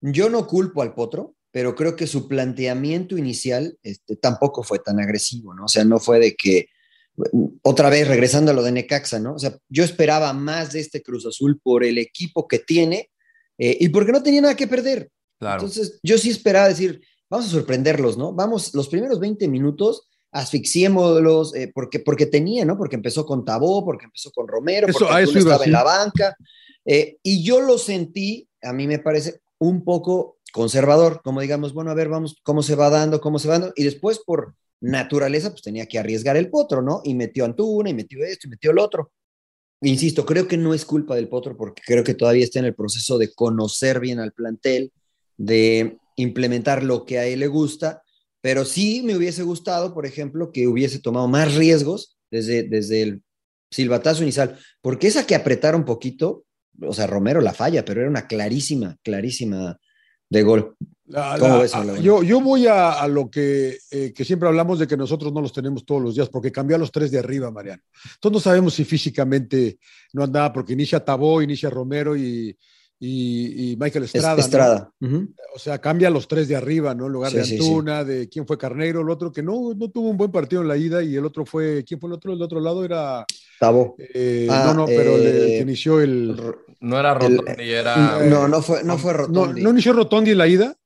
[0.00, 4.98] yo no culpo al Potro, pero creo que su planteamiento inicial este, tampoco fue tan
[4.98, 5.66] agresivo, ¿no?
[5.66, 6.66] O sea, no fue de que,
[7.60, 9.34] otra vez regresando a lo de Necaxa, ¿no?
[9.34, 13.10] O sea, yo esperaba más de este Cruz Azul por el equipo que tiene
[13.58, 15.10] eh, y porque no tenía nada que perder.
[15.38, 15.60] Claro.
[15.60, 18.32] Entonces, yo sí esperaba decir, vamos a sorprenderlos, ¿no?
[18.32, 22.78] Vamos, los primeros 20 minutos, asfixiémoslos, eh, porque, porque tenía, ¿no?
[22.78, 26.34] Porque empezó con Tabó, porque empezó con Romero, Eso- porque eso estaba en la banca.
[26.84, 31.90] eh, y yo lo sentí, a mí me parece, un poco conservador, como digamos, bueno,
[31.90, 33.72] a ver, vamos, cómo se va dando, cómo se va dando.
[33.76, 37.00] Y después, por naturaleza, pues tenía que arriesgar el potro, ¿no?
[37.04, 39.12] Y metió a Antuna, y metió esto, y metió lo otro.
[39.82, 42.74] Insisto, creo que no es culpa del Potro porque creo que todavía está en el
[42.74, 44.92] proceso de conocer bien al plantel,
[45.36, 48.02] de implementar lo que a él le gusta,
[48.40, 53.22] pero sí me hubiese gustado, por ejemplo, que hubiese tomado más riesgos desde, desde el
[53.72, 56.44] silbatazo inicial, porque esa que apretaron poquito,
[56.80, 59.78] o sea, Romero la falla, pero era una clarísima, clarísima
[60.28, 60.76] de gol.
[61.06, 62.00] La- ¿Cómo la- ves, a- Laguna?
[62.02, 65.42] yo, yo voy a, a lo que, eh, que siempre hablamos de que nosotros no
[65.42, 67.82] los tenemos todos los días, porque cambió a los tres de arriba, Mariano.
[68.14, 69.78] Entonces no sabemos si físicamente
[70.14, 72.56] no andaba, porque inicia Tabó, inicia Romero y,
[73.04, 74.36] y, y Michael Es- Estrada.
[74.36, 74.40] ¿no?
[74.40, 74.92] Estrada.
[75.54, 77.06] O sea, cambia a los tres de arriba, ¿no?
[77.06, 79.90] En lugar Sí, de sí, Antuna, de quién fue Carneiro, el otro que no, no
[79.90, 82.32] tuvo un buen partido en la ida y el otro fue, ¿quién fue el otro?
[82.32, 83.24] El otro lado era,
[83.58, 83.96] Tabó.
[83.98, 86.40] eh, Ah, no, no, pero el, el eh, que inició el...
[86.80, 88.20] No era El- Rotondi, era...
[88.24, 89.62] No, no fue, no fue Rotondi.
[89.62, 90.76] no inició Rotondi en la ida.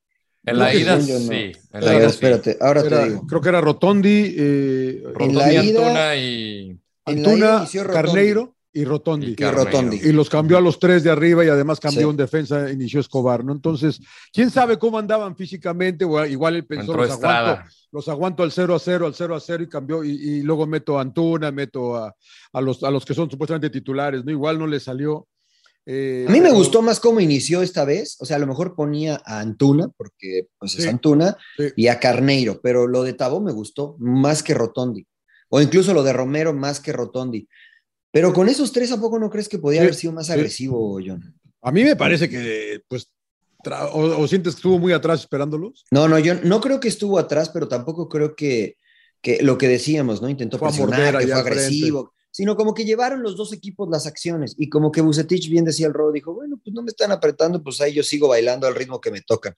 [0.47, 1.33] en la ida, según yo no.
[1.39, 1.53] sí.
[1.73, 2.15] En la ida, sí.
[2.15, 3.27] espérate, ahora Era- te digo.
[3.27, 6.71] creo que era Rotondi, eh, En la Rotondi, ida- Antuna y...
[6.71, 8.07] En la ida Antuna, inició Rotondi.
[8.07, 9.27] Carneiro y Rotondi.
[9.29, 9.65] Y Y Carneiro.
[9.71, 9.97] Rotondi.
[10.03, 12.11] Y los cambió a los tres de arriba y además cambió Sí.
[12.11, 13.53] en defensa, inició Escobar, ¿no?
[13.53, 14.01] Entonces,
[14.33, 17.63] quién sabe cómo andaban físicamente, o igual él pensó, los aguanto,
[17.93, 20.67] los aguanto al 0 a 0, al 0 a 0 y cambió, y, y luego
[20.67, 22.15] meto a Antuna, meto a,
[22.53, 24.31] a los, a los que son supuestamente titulares, ¿no?
[24.31, 25.27] Igual no le salió.
[25.89, 28.17] eh, A mí me pero- gustó más cómo inició esta vez.
[28.21, 30.87] O sea, a lo mejor ponía a Antuna, porque pues es.
[30.87, 31.69] Antuna, Sí.
[31.77, 35.07] y a Carneiro, pero lo de Tabó me gustó más que Rotondi.
[35.49, 37.47] O incluso lo de Romero más que Rotondi.
[38.13, 40.33] Pero con esos tres, ¿a poco no crees que podía Sí, haber sido más sí.
[40.33, 41.35] agresivo, John?
[41.63, 43.11] A mí me parece que, pues,
[43.93, 45.85] o, o sientes que estuvo muy atrás esperándolos.
[45.91, 48.77] No, no, yo no creo que estuvo atrás, pero tampoco creo que,
[49.21, 50.29] que lo que decíamos, ¿no?
[50.29, 51.51] Intentó Fue presionar, que fue frente.
[51.51, 55.65] agresivo, sino como que llevaron los dos equipos las acciones y como que Bucetich bien
[55.65, 58.67] decía el rodo, dijo, bueno, pues no me están apretando, pues ahí yo sigo bailando
[58.67, 59.55] al ritmo que me tocan.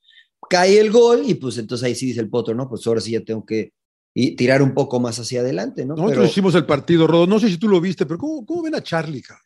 [0.48, 2.68] Cae el gol y pues entonces ahí sí dice el potro, ¿no?
[2.68, 3.72] Pues ahora sí ya tengo que
[4.14, 5.94] y tirar un poco más hacia adelante, ¿no?
[5.94, 7.26] Nosotros Pero hicimos el partido, Rodo.
[7.26, 9.22] No sé si tú lo viste, pero ¿cómo, cómo ven a Charlie?
[9.22, 9.44] cabrón?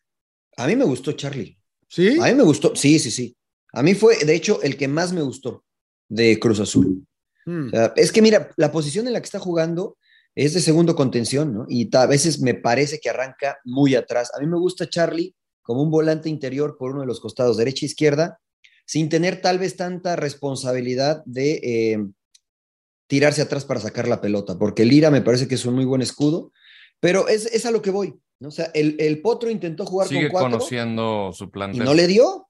[0.56, 1.58] a mí me gustó Charlie.
[1.88, 2.18] ¿Sí?
[2.20, 3.36] A mí me gustó, sí, sí, sí.
[3.72, 5.64] A mí fue, de hecho, el que más me gustó
[6.08, 7.06] de Cruz Azul.
[7.46, 7.66] Mm.
[7.66, 9.96] O sea, es que mira, la posición en la que está jugando
[10.34, 11.66] es de segundo contención, ¿no?
[11.68, 14.30] Y a veces me parece que arranca muy atrás.
[14.34, 17.84] A mí me gusta Charlie como un volante interior por uno de los costados, derecha
[17.84, 18.40] e izquierda,
[18.86, 22.06] sin tener tal vez tanta responsabilidad de eh,
[23.12, 26.00] tirarse atrás para sacar la pelota, porque Lira me parece que es un muy buen
[26.00, 26.50] escudo,
[26.98, 28.14] pero es, es a lo que voy.
[28.40, 28.48] ¿no?
[28.48, 31.84] O sea, el, el Potro intentó jugar Sigue con cuatro conociendo su y plantel.
[31.84, 32.48] no le dio.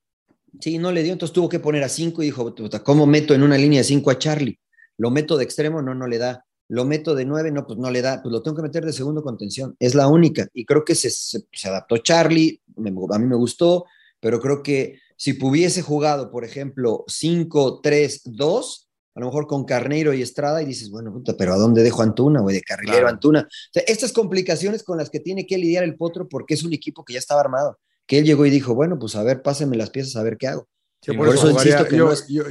[0.60, 3.34] Sí, no le dio, entonces tuvo que poner a cinco y dijo, "Puta, ¿cómo meto
[3.34, 4.60] en una línea de cinco a Charlie?
[4.98, 5.82] ¿Lo meto de extremo?
[5.82, 6.44] No, no le da.
[6.68, 7.50] ¿Lo meto de nueve?
[7.50, 8.22] No, pues no le da.
[8.22, 9.74] Pues lo tengo que meter de segundo contención.
[9.80, 10.46] Es la única.
[10.54, 13.84] Y creo que se, se- se adaptó Charlie, me- a mí me gustó,
[14.20, 18.81] pero creo que si hubiese jugado, por ejemplo, 5-3-2,
[19.14, 22.02] a lo mejor con Carneiro y Estrada, y dices, bueno, puta, pero ¿a dónde dejo
[22.02, 22.56] Antuna, güey?
[22.56, 23.08] De carrilero Claro.
[23.14, 23.40] Antuna.
[23.40, 26.72] O sea, estas complicaciones con las que tiene que lidiar el Potro porque es un
[26.72, 29.76] equipo que ya estaba armado que él llegó y dijo, bueno, pues a ver, pásenme
[29.76, 30.66] las piezas, a ver qué hago.
[31.00, 32.42] Sí, por, por eso, eso jugaría- insisto que yo, no es yo,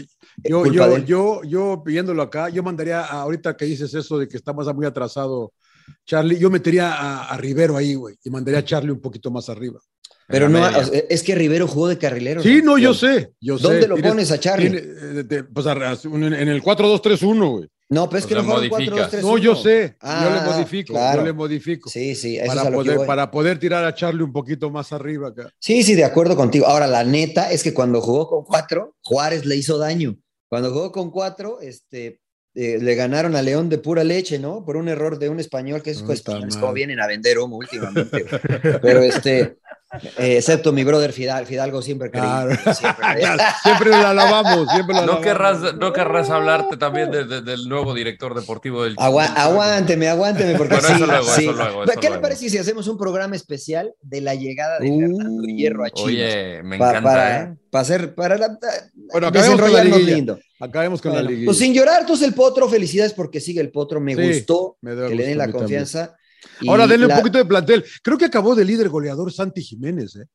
[0.44, 1.06] yo, culpa yo, de él.
[1.06, 4.74] yo, yo pidiéndolo acá, yo mandaría, a- ahorita que dices eso de que está más
[4.74, 5.54] muy atrasado
[6.06, 9.50] Charlie, yo metería a, a Rivero ahí, güey, y mandaría a Charlie un poquito más
[9.50, 9.80] arriba.
[10.32, 10.78] Pero no, media.
[10.80, 12.42] o sea, es que Rivero jugó de carrilero.
[12.42, 12.98] Sí, no, yo John.
[12.98, 13.64] sé, yo sé.
[13.64, 14.70] ¿Dónde lo Tienes- pones a Charlie?
[14.72, 14.88] tiene,
[15.30, 17.70] eh, pues a- en el 4-2-3-1, güey.
[17.90, 18.94] No, pero es O que sea, no fueron modificas.
[18.94, 21.20] 4 2 3 No, yo sé, Ah, yo le modifico, claro.
[21.20, 21.90] yo le modifico.
[21.90, 23.08] Sí, sí, eso para, es a lo que poder, voy.
[23.08, 25.50] para poder tirar a Charlie un poquito más arriba acá.
[25.60, 26.68] Sí, sí, de acuerdo contigo.
[26.68, 30.18] Ahora, la neta es que cuando jugó con cuatro, Juárez le hizo daño.
[30.48, 32.22] Cuando jugó con cuatro, este,
[32.56, 34.64] eh, le ganaron a León de pura leche, ¿no?
[34.66, 36.60] Por un error de un español, que españoles madre.
[36.62, 38.26] como vienen a vender humo últimamente.
[38.82, 39.58] Pero este,
[40.18, 42.22] Eh, excepto mi brother Fidal, Fidalgo siempre creí.
[42.24, 42.56] Claro.
[42.74, 43.06] Siempre,
[43.64, 45.22] siempre lo alabamos, siempre lo No alabamos.
[45.26, 50.56] querrás, no querrás hablarte también de- de- del nuevo director deportivo del Agua- aguánteme, aguánteme,
[50.58, 51.44] porque Bueno, sí, eso luego, sí.
[51.44, 52.22] eso luego, eso ¿Qué le luego.
[52.22, 56.08] parece si hacemos un programa especial de la llegada de Uh, Fernando Hierro a Chivas?
[56.08, 57.56] Oye, me Pa- encanta, para, ¿eh?
[57.70, 58.48] para hacer, para la,
[59.12, 60.16] Bueno, acabemos con la desenrollarnos liguilla.
[60.16, 60.40] lindo.
[60.62, 61.48] Acabemos con Bueno, la liguilla.
[61.48, 64.96] pues sin llorar, entonces el potro, felicidades porque sigue el potro, me Sí, gustó me
[64.96, 66.16] que le den la confianza.
[66.16, 66.21] Y
[66.68, 67.86] Ahora denle la- un poquito de plantel.
[68.04, 70.26] Creo que acabó de líder goleador Santi Jiménez, ¿eh?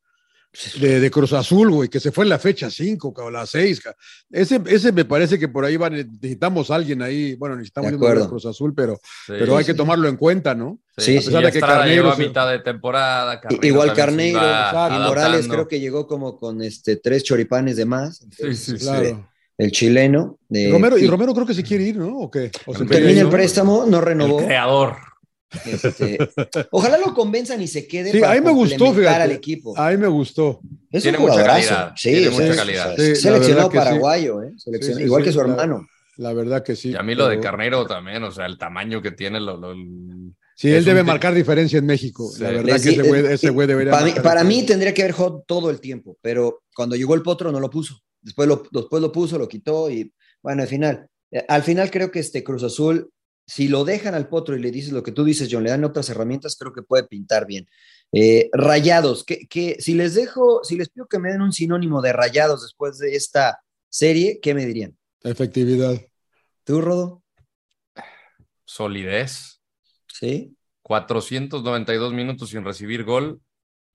[0.80, 3.82] De, de Cruz Azul, güey, que se fue en la fecha 5 o la 6.
[4.30, 7.34] Ese, ese me parece que por ahí van, necesitamos a alguien ahí.
[7.34, 8.40] Bueno, necesitamos De un jugador de acuerdo.
[8.42, 8.94] Cruz Azul, pero,
[9.26, 9.72] Sí, pero hay sí.
[9.72, 10.80] que tomarlo en cuenta, ¿no?
[10.96, 11.26] Sí, a sí.
[11.26, 13.38] pesar de de que Carneiro se- mitad de temporada.
[13.38, 14.98] Carneiro Igual Carneiro y.
[14.98, 18.24] Morales creo que llegó como con este tres choripanes de más.
[18.30, 18.84] Sí, sí, sí.
[18.86, 19.28] Claro.
[19.58, 20.38] El chileno.
[20.48, 22.16] de- Romero, y y Romero creo que se quiere ir, ¿no?
[22.18, 22.50] ¿O qué?
[22.64, 24.38] ¿O se Termina el préstamo, no El renovó.
[24.38, 24.96] creador.
[25.64, 26.18] Este,
[26.70, 28.12] ojalá lo convenzan y se quede.
[28.12, 29.22] Sí, para a mí me gustó, fíjate.
[29.22, 29.76] al equipo.
[29.78, 30.60] A mí me gustó.
[30.90, 32.94] Es Tiene un mucha calidad, Sí, tiene sí, mucha calidad.
[32.96, 34.52] sí, Sí, la seleccionado paraguayo, ¿eh?
[34.56, 35.86] Seleccion- Sí, sí, igual sí, que su la- hermano.
[36.18, 36.90] La verdad que sí.
[36.90, 39.38] Y a mí lo de Carneiro también, o sea, el tamaño que tiene.
[39.40, 39.74] Lo, lo-
[40.58, 42.30] Sí, él debe marcar diferencia en México.
[42.34, 42.42] Sí.
[42.42, 43.92] La verdad Les que di- ese güey, eh, ese güey debería.
[43.92, 47.20] para mí, para mí tendría que haber hot todo el tiempo, pero cuando llegó el
[47.22, 48.00] potro no lo puso.
[48.22, 50.10] Después lo, después lo puso, lo quitó y
[50.42, 53.10] bueno, al final, eh, al final creo que este Cruz Azul,
[53.46, 55.85] si lo dejan al potro y le dices lo que tú dices, John, le dan
[55.85, 57.68] otras herramientas, creo que puede pintar bien.
[58.12, 62.02] Eh, rayados, que, que si les dejo, si les pido que me den un sinónimo
[62.02, 64.96] de rayados después de esta serie, ¿qué me dirían?
[65.22, 66.00] Efectividad.
[66.64, 67.22] ¿Tú, Rodo?
[68.66, 69.62] solidez.
[70.12, 70.54] ¿Sí?
[70.82, 73.40] 492 minutos sin recibir gol.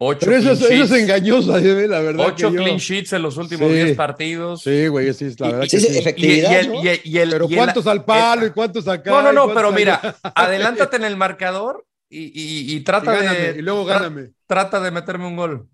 [0.03, 1.87] 8 Pero eso, eso es engañosa, ¿eh?
[1.87, 2.25] la verdad.
[2.25, 3.75] Ocho que yo- clean sheets en los últimos Sí.
[3.75, 4.61] 10 partidos.
[4.63, 5.91] Sí, güey, sí, la Y- verdad y- que Sí, sí, sí.
[5.93, 6.83] Y, y efectividad, el, ¿no?
[6.83, 9.11] y el- y el- Pero el- ¿cuántos al palo eh, y cuántos acá?
[9.11, 10.01] No, no, no, pero mira,
[10.35, 13.59] adelántate en el marcador y, y- y Y, trata gáname, de.
[13.59, 14.31] y luego tra- gáname.
[14.47, 15.67] Trata de meterme un gol.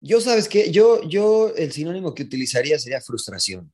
[0.00, 0.70] Yo, ¿sabes qué?
[0.70, 3.70] Yo, yo, el sinónimo que utilizaría sería frustración,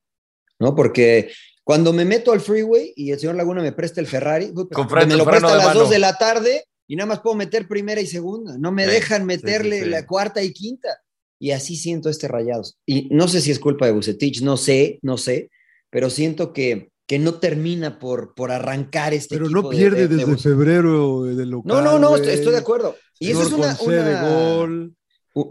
[0.59, 0.75] ¿no?
[0.75, 1.31] Porque
[1.63, 4.67] cuando me meto al freeway y el señor Laguna me presta el Ferrari, pues,
[5.07, 5.79] me lo presta a las mano.
[5.81, 8.55] 2 de la tarde y nada más puedo meter primera y segunda.
[8.59, 9.89] No me Sí, dejan meterle sí, sí.
[9.89, 10.89] la cuarta y quinta.
[11.39, 12.77] Y así siento este rayados.
[12.85, 15.49] Y no sé si es culpa de Bucetich, no sé, no sé,
[15.89, 20.07] pero siento que, que no termina por, por arrancar este Pero equipo no de- pierde
[20.07, 21.67] de- de desde febrero de local.
[21.73, 22.95] No, no, no, estoy, estoy de acuerdo.
[23.19, 24.95] Y eso es una, una- gol.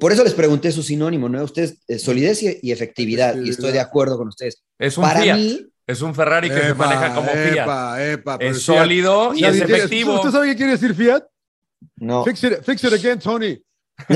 [0.01, 1.43] por eso les pregunté su sinónimo, ¿no?
[1.43, 4.63] Ustedes, eh, solidez y, efectividad, y estoy de acuerdo con ustedes.
[4.79, 5.37] Es un Para Fiat.
[5.37, 7.53] mí, Es un Ferrari que se Epa, maneja como Fiat.
[7.65, 10.15] epa, epa, pero Es Fiat- sólido y ¿Sabe es efectivo.
[10.15, 11.25] ¿Usted sabe qué quiere decir Fiat?
[11.97, 12.25] No.
[12.25, 13.59] Fix it, fix it again, Tony.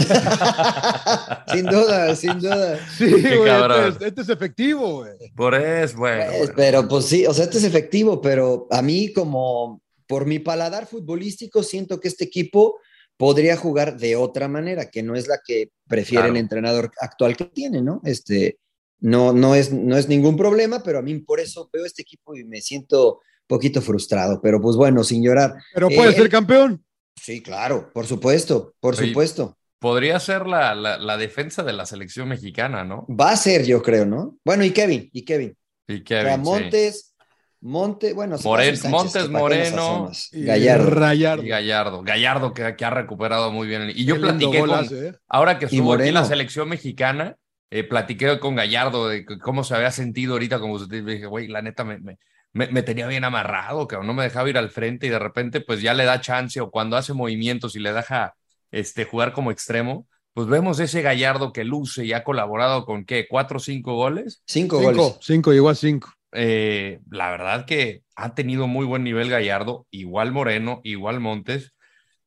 [1.52, 2.78] sin duda, sin duda.
[2.96, 3.88] Sí, güey, cabrón.
[3.92, 5.12] este, es- este es efectivo, güey.
[5.34, 6.24] Por eso, bueno.
[6.26, 6.52] Pues, bueno.
[6.56, 10.86] pero pues sí, o sea, este es efectivo, pero a mí como por mi paladar
[10.86, 12.78] futbolístico siento que este equipo
[13.16, 16.34] podría jugar de otra manera, que no es la que prefiere Claro.
[16.34, 18.00] el entrenador actual que tiene, ¿no?
[18.04, 18.58] Este,
[19.00, 22.36] no, no, es, no es ningún problema, pero a mí por eso veo este equipo
[22.36, 25.54] y me siento un poquito frustrado, pero pues bueno, sin llorar.
[25.74, 26.82] Pero puede Eh, ser el- campeón.
[27.20, 29.56] Sí, claro, por supuesto, por Oye, supuesto.
[29.78, 33.06] Podría ser la, la, la defensa de la selección mexicana, ¿no?
[33.08, 34.38] Va a ser, yo creo, ¿no?
[34.44, 35.56] Bueno, y Kevin, y Kevin.
[35.86, 36.42] Y O Kevin, sea, sí.
[36.42, 37.14] Montes,
[37.60, 40.10] Monte, bueno, pasa Sánchez, Montes, ¿para qué nos Moreno?
[40.32, 41.00] Y Gallardo.
[41.00, 41.42] Gallardo.
[41.42, 42.02] Y Gallardo.
[42.02, 43.90] Gallardo que, que ha recuperado muy bien.
[43.94, 45.14] Y yo Qué platiqué con, hace, ¿eh?
[45.28, 47.36] ahora que Y estuvo aquí en la selección mexicana,
[47.70, 51.02] eh, platiqué con Gallardo de cómo se había sentido ahorita como usted.
[51.04, 52.18] Dije, güey, la neta me, me,
[52.56, 55.60] me- me tenía bien amarrado, que no me dejaba ir al frente y de repente
[55.60, 58.34] pues ya le da chance o cuando hace movimientos y le deja
[58.70, 63.26] este, jugar como extremo, pues vemos ese Gallardo que luce y ha colaborado con qué,
[63.28, 64.42] cuatro o cinco goles.
[64.46, 65.18] Cinco, Cinco, goles.
[65.22, 66.12] cinco, llegó a cinco.
[66.32, 71.72] Eh, la verdad que ha tenido muy buen nivel Gallardo, igual Moreno, igual Montes.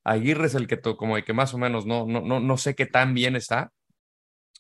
[0.04, 2.58] Aguirre es el que to- como el que más o menos no, no, no, no
[2.58, 3.72] sé qué tan bien está,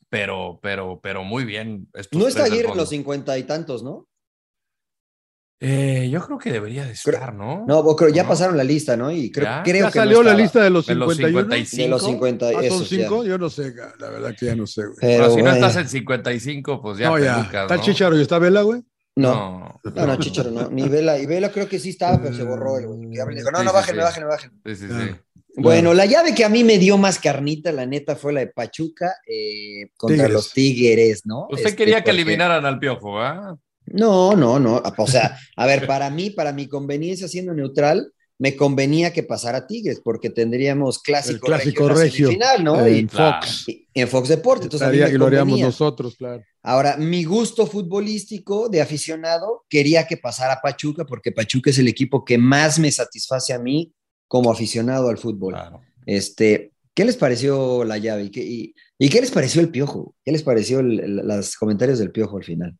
[0.09, 1.87] pero, pero, pero muy bien.
[1.93, 4.07] estos No está Aguirre en los cincuenta y tantos, ¿no?
[5.61, 7.65] Eh, yo creo que debería de estar, ¿no?
[7.67, 8.29] No, vos creo, ya ¿No?
[8.29, 9.11] pasaron la lista, ¿no?
[9.11, 9.61] Y creo, ¿Ya?
[9.63, 11.41] creo ¿Ya que no salió la lista de los De los 51?
[11.53, 11.83] 55.
[11.83, 12.47] de los 50.
[12.47, 12.97] Ah, ¿Son esos, ya.
[12.97, 13.25] cinco?
[13.25, 14.95] Yo no sé, la verdad que ya no sé, güey.
[15.01, 17.35] Pero Pero si no estás en 55, pues ya no, ya.
[17.35, 17.81] pelucas, ¿Está ¿no?
[17.83, 18.81] Chicharo y está Vela, güey?
[19.17, 20.69] No, no, no, Chicharo, no.
[20.69, 21.19] Ni Vela.
[21.19, 22.99] Y Vela creo que sí estaba, pero se borró el güey.
[23.09, 24.05] Dijo, no, no, sí, bájenme, sí.
[24.05, 24.55] bájenme, bájenme.
[24.65, 25.15] Sí, sí, sí.
[25.57, 28.47] Bueno, la llave que a mí me dio más carnita, la neta, fue la de
[28.47, 30.33] Pachuca eh, contra Tigres.
[30.33, 31.47] los Tigres, ¿no?
[31.49, 33.57] Usted Este, quería que porque- eliminaran al piojo, ¿ah?
[33.93, 34.81] No, no, no.
[34.97, 39.67] O sea, a ver, para mí, para mi conveniencia siendo neutral, me convenía que pasara
[39.67, 42.85] Tigres, porque tendríamos clásico, El clásico regio semifinal, ¿no?
[42.85, 43.07] En Y-.
[43.09, 43.65] Fox.
[43.67, 44.65] y- en Fox Deportes.
[44.67, 46.41] Entonces, a mí Estaría- me y lo haríamos nosotros, claro.
[46.63, 52.23] Ahora, mi gusto futbolístico de aficionado quería que pasara Pachuca, porque Pachuca es el equipo
[52.23, 53.91] que más me satisface a mí
[54.27, 55.53] como aficionado al fútbol.
[55.53, 55.81] Claro.
[56.05, 58.23] Este, ¿Qué les pareció la llave?
[58.23, 60.13] ¿Y qué- y ¿Y qué les pareció el piojo?
[60.25, 62.75] ¿Qué les pareció los comentarios del piojo al final?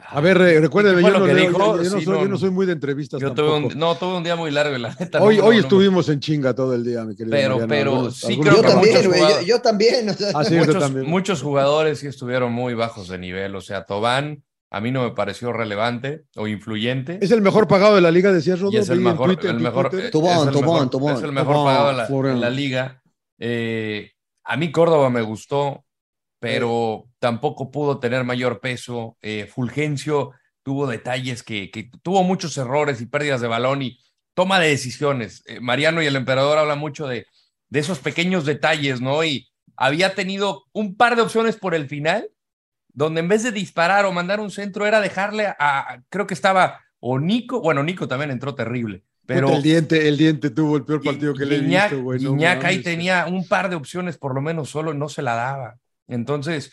[0.00, 1.58] A ver, re- recuérdeme, ¿Qué fue yo lo no, que leo- dijo?
[1.58, 3.78] yo- yo no Sí, soy, no, yo no soy muy de entrevistas Yo tuve un,
[3.78, 5.20] no, tuve un día muy largo y la neta.
[5.20, 5.66] Hoy, no, hoy no, no.
[5.66, 7.68] estuvimos en chinga todo el día, mi querido Pero- Mariano.
[7.68, 10.08] pero sí creo Yo que también, muchos yo, también.
[10.08, 11.06] o sea, Ah, sí, muchos, también.
[11.10, 13.56] muchos jugadores sí estuvieron muy bajos de nivel.
[13.56, 17.18] O sea, Tobán a mí no me pareció relevante o influyente.
[17.20, 18.72] Es el mejor pagado de la liga, decías Rodo.
[18.72, 21.16] y es el mejor, Twitter, el mejor, Tobán, es el Tobán, mejor- Tobán.
[21.16, 22.34] es el mejor pagado en la, Florian.
[22.36, 23.02] en la liga.
[23.40, 24.12] Eh,
[24.44, 25.84] a mí Córdoba me gustó,
[26.38, 29.16] pero tampoco pudo tener mayor peso.
[29.22, 33.98] Eh, Fulgencio tuvo detalles que, que tuvo muchos errores y pérdidas de balón y
[34.34, 35.42] toma de decisiones.
[35.46, 37.26] Eh, Mariano y el emperador hablan mucho de,
[37.68, 39.24] de esos pequeños detalles, ¿no?
[39.24, 42.28] Y había tenido un par de opciones por el final,
[42.88, 46.34] donde en vez de disparar o mandar un centro era dejarle a, a- creo que
[46.34, 50.84] estaba o Nico, bueno, Nico también entró terrible, pero el diente, el diente tuvo el
[50.84, 52.20] peor partido que le he visto, güey.
[52.20, 55.78] no ahí tenía un par de opciones, por lo menos solo, no se la daba.
[56.08, 56.72] Entonces,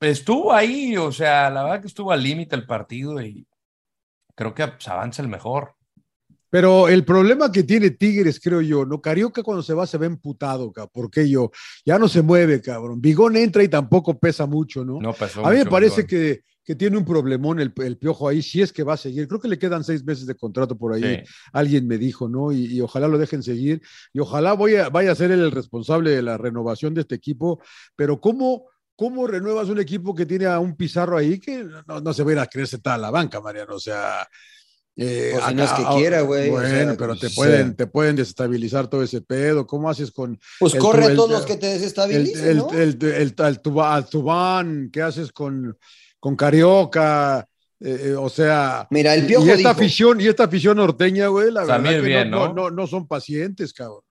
[0.00, 3.46] estuvo ahí, o sea, la verdad que estuvo al límite el partido y
[4.34, 5.74] creo que pues, avanza el mejor.
[6.50, 9.02] Pero el problema que tiene Tigres, creo yo, ¿no?
[9.02, 11.10] Carioca cuando se va se ve emputado, cabrón.
[11.10, 11.50] ¿Por yo?
[11.84, 13.02] Ya no se mueve, cabrón.
[13.02, 14.98] Vigón entra y tampoco pesa mucho, ¿no?
[14.98, 16.08] No pasó a mí me parece Bigón.
[16.08, 19.26] que, que tiene un problemón el, el piojo ahí, si es que va a seguir.
[19.26, 21.02] Creo que le quedan seis meses de contrato por ahí.
[21.02, 21.22] Sí.
[21.54, 22.52] Alguien me dijo, ¿no?
[22.52, 23.80] Y, y ojalá lo dejen seguir.
[24.12, 27.14] Y ojalá voy a, vaya a ser él el responsable de la renovación de este
[27.14, 27.62] equipo.
[27.96, 32.12] Pero ¿cómo, cómo renuevas un equipo que tiene a un Pizarro ahí que no, no
[32.12, 33.74] se va a ir a creer sentada a la banca, Mariano?
[33.74, 34.28] O sea.
[34.94, 37.26] eh, Pues si no es que acá- quiera, güey, o Bueno, sea, pero pues, te
[37.28, 37.76] o pueden, sea.
[37.76, 39.66] te pueden desestabilizar todo ese pedo.
[39.66, 42.56] ¿Cómo haces con Pues El corre a el- todos los que te el, desestabilicen, el,
[42.58, 42.70] ¿no?
[42.72, 43.60] el, el, el-
[44.10, 44.90] Tubán?
[44.92, 45.78] ¿Qué haces con,
[46.20, 47.46] con Carioca?
[47.80, 50.76] Eh, eh, o sea, Mira, el y- Piojo y esta dijo- afición, y esta afición
[50.78, 52.54] norteña, güey, la verdad que bien, no, ¿no?
[52.54, 54.02] no, no, no son pacientes, cabrón.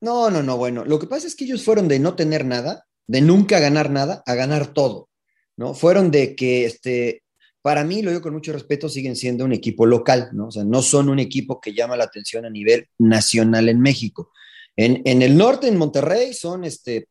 [0.00, 2.86] No, no, no, bueno, lo que pasa es que ellos fueron de no tener nada,
[3.06, 5.08] de nunca ganar nada, a ganar todo,
[5.56, 5.74] ¿no?
[5.74, 7.22] Fueron de que, este,
[7.60, 10.46] para mí, lo digo con mucho respeto, siguen siendo un equipo local, ¿no?
[10.48, 14.32] O sea, no son un equipo que llama la atención a nivel nacional en México.
[14.76, 17.06] En, en el norte, en Monterrey, son, este,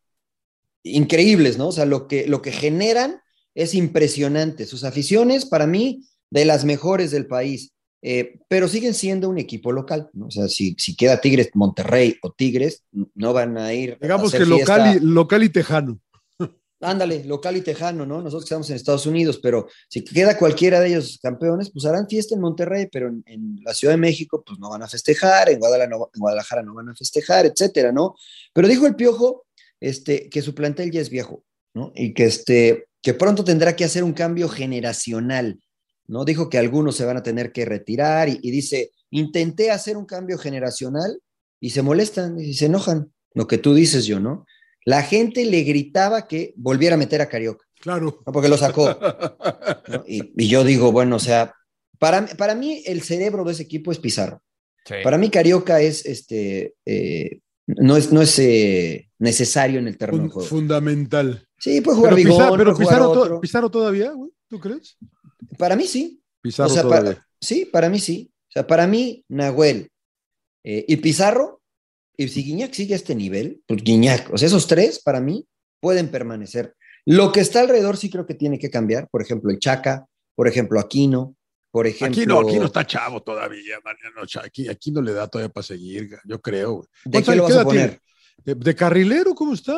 [0.84, 1.68] increíbles, ¿no?
[1.68, 3.22] O sea, lo que, lo que generan
[3.56, 4.66] es impresionante.
[4.66, 7.74] Sus aficiones, para mí, de las mejores del país.
[8.04, 10.26] Eh, pero siguen siendo un equipo local, ¿no?
[10.26, 13.94] O sea, si, si queda Tigres Monterrey o Tigres, no van a ir.
[13.94, 16.00] a Digamos que local y, local y tejano.
[16.84, 18.24] Ándale, local y tejano, ¿no?
[18.24, 22.34] Nosotros estamos en Estados Unidos, pero si queda cualquiera de ellos campeones, pues harán fiesta
[22.34, 25.60] en Monterrey, pero en, en la Ciudad de México, pues no van a festejar, en
[25.60, 28.16] Guadalajara, no, en Guadalajara no van a festejar, etcétera, ¿no?
[28.52, 29.46] Pero dijo el Piojo
[29.80, 31.92] este, que su plantel ya es viejo, ¿no?
[31.96, 35.60] Y que, este, que pronto tendrá que hacer un cambio generacional,
[36.08, 36.26] ¿no?
[36.26, 40.06] Dijo que algunos se van a tener que retirar y, y dice, intenté hacer un
[40.06, 41.20] cambio generacional
[41.60, 44.46] y se molestan y se enojan, lo que tú dices yo, ¿no?
[44.84, 48.22] La gente le gritaba que volviera a meter a Carioca, Claro.
[48.26, 48.34] ¿no?
[48.34, 48.98] porque lo sacó.
[49.88, 50.04] ¿no?
[50.08, 51.54] Y, y yo digo, bueno, o sea,
[52.00, 54.42] para, para mí el cerebro de ese equipo es Pizarro.
[54.86, 54.96] Sí.
[55.04, 57.40] Para mí Carioca es, este, eh,
[57.78, 60.50] no es, no es eh, necesario en el terreno de Fun- juego.
[60.50, 61.48] fundamental.
[61.58, 63.42] Sí, puede jugar Pero, Bigón, Pizarro, pero Pizarro, to- otro.
[63.42, 64.98] Pizarro todavía, güey, ¿tú crees?
[65.58, 66.22] Para mí sí.
[66.42, 67.12] Pizarro O sea, todavía.
[67.14, 68.32] para, sí, para mí sí.
[68.50, 69.90] O sea, para mí, Nahuel
[70.64, 71.62] eh, y Pizarro,
[72.18, 75.48] y si Guiñac sigue a este nivel, pues Guiñac, o sea, esos tres para mí
[75.80, 76.76] pueden permanecer.
[77.06, 79.08] Lo que está alrededor sí creo que tiene que cambiar.
[79.10, 80.06] Por ejemplo, el Chaca,
[80.36, 81.36] por ejemplo, Aquino,
[81.72, 82.22] por ejemplo.
[82.22, 84.22] Aquí no, aquí no está chavo todavía, Mariano.
[84.44, 86.74] Aquí, aquí no le da todavía para seguir, yo creo.
[86.74, 86.88] güey.
[87.06, 88.00] ¿De ¿Cuántos qué lo vas a poner?
[88.44, 89.78] ¿De, de carrilero cómo está?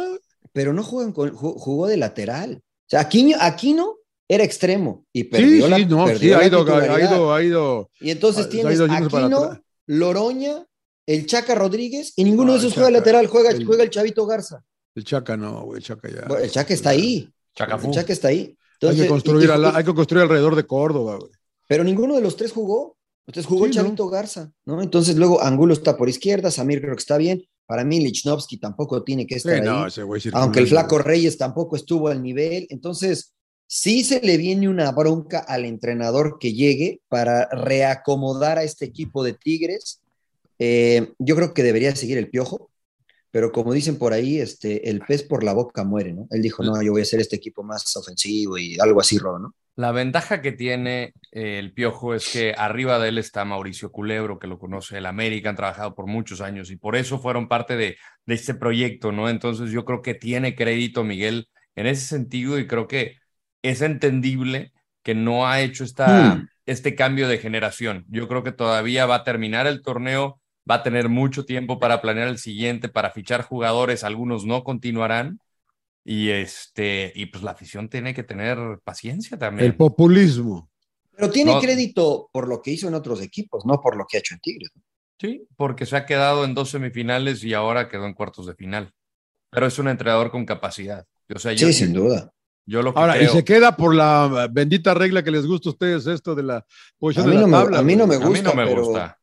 [0.52, 2.62] Pero no juegan con, ju- jugó de lateral.
[2.64, 3.96] O sea, Aquino, Aquino
[4.28, 7.44] era extremo y Sí, perdió la sí, no, perdió sí, ha ido, ha ido, ha
[7.44, 7.90] ido.
[8.00, 9.62] Y entonces ha- tienes ha Aquino.
[9.88, 10.66] Loroña,
[11.06, 13.90] el Chaca Rodríguez y ninguno No, de esos juega Chaca, lateral, juega el- juega el
[13.90, 14.64] Chavito Garza.
[14.96, 16.26] El Chaca no, güey, el Chaca ya.
[16.28, 17.30] Bueno, el Chaca está ahí.
[17.56, 17.88] Chacafú.
[17.88, 18.58] El Chaca está ahí.
[18.82, 21.32] hay, que construir y- y- a la- hay que construir alrededor de Córdoba, güey.
[21.74, 22.98] Pero ninguno de los tres jugó.
[23.26, 23.84] Entonces jugó Sí, el ¿no?
[23.84, 24.80] Chavito Garza, ¿no?
[24.80, 27.44] Entonces luego Angulo está por izquierda, Samir creo que está bien.
[27.66, 29.88] Para mí Lichnowsky tampoco tiene que Sí, estar no, ahí.
[29.88, 31.00] ese Aunque el Flaco.
[31.00, 32.68] Reyes tampoco estuvo al nivel.
[32.70, 33.34] Entonces,
[33.66, 39.24] sí se le viene una bronca al entrenador que llegue para reacomodar a este equipo
[39.24, 40.00] de Tigres.
[40.60, 42.70] Eh, yo creo que debería seguir el piojo,
[43.32, 46.28] pero como dicen por ahí, este, el pez por la boca muere, ¿no?
[46.30, 49.56] Él dijo, no, yo voy a hacer este equipo más ofensivo y algo así, ¿no?
[49.76, 54.38] La ventaja que tiene eh, el Piojo es que arriba de él está Mauricio Culebro,
[54.38, 57.76] que lo conoce el América, han trabajado por muchos años y por eso fueron parte
[57.76, 59.30] de, de este proyecto, ¿no?
[59.30, 63.18] Entonces yo creo que tiene crédito Miguel en ese sentido y creo que
[63.64, 66.48] es entendible que no ha hecho esta, Hmm.
[66.68, 68.06] este cambio de generación.
[68.10, 70.40] Yo creo que todavía va a terminar el torneo,
[70.70, 75.40] va a tener mucho tiempo para planear el siguiente, para fichar jugadores, algunos no continuarán
[76.06, 79.66] Y este, y pues la afición tiene que tener paciencia también.
[79.68, 80.70] El populismo.
[81.16, 81.62] Pero tiene No.
[81.62, 84.40] crédito por lo que hizo en otros equipos, no por lo que ha hecho en
[84.42, 84.72] Tigres.
[85.20, 88.92] Sí, porque se ha quedado en dos semifinales y ahora quedó en cuartos de final.
[89.52, 91.06] Pero es un entrenador con capacidad.
[91.34, 92.34] O sea, yo, Sí, sin duda.
[92.66, 95.70] yo lo que Ahora, creo, y se queda por la bendita regla que les gusta
[95.70, 96.66] a ustedes esto de la A
[96.98, 97.80] posición mí de la no me, tabla.
[97.80, 98.28] a mí no me güey.
[98.28, 99.20] a mí gusta, no me pero gusta.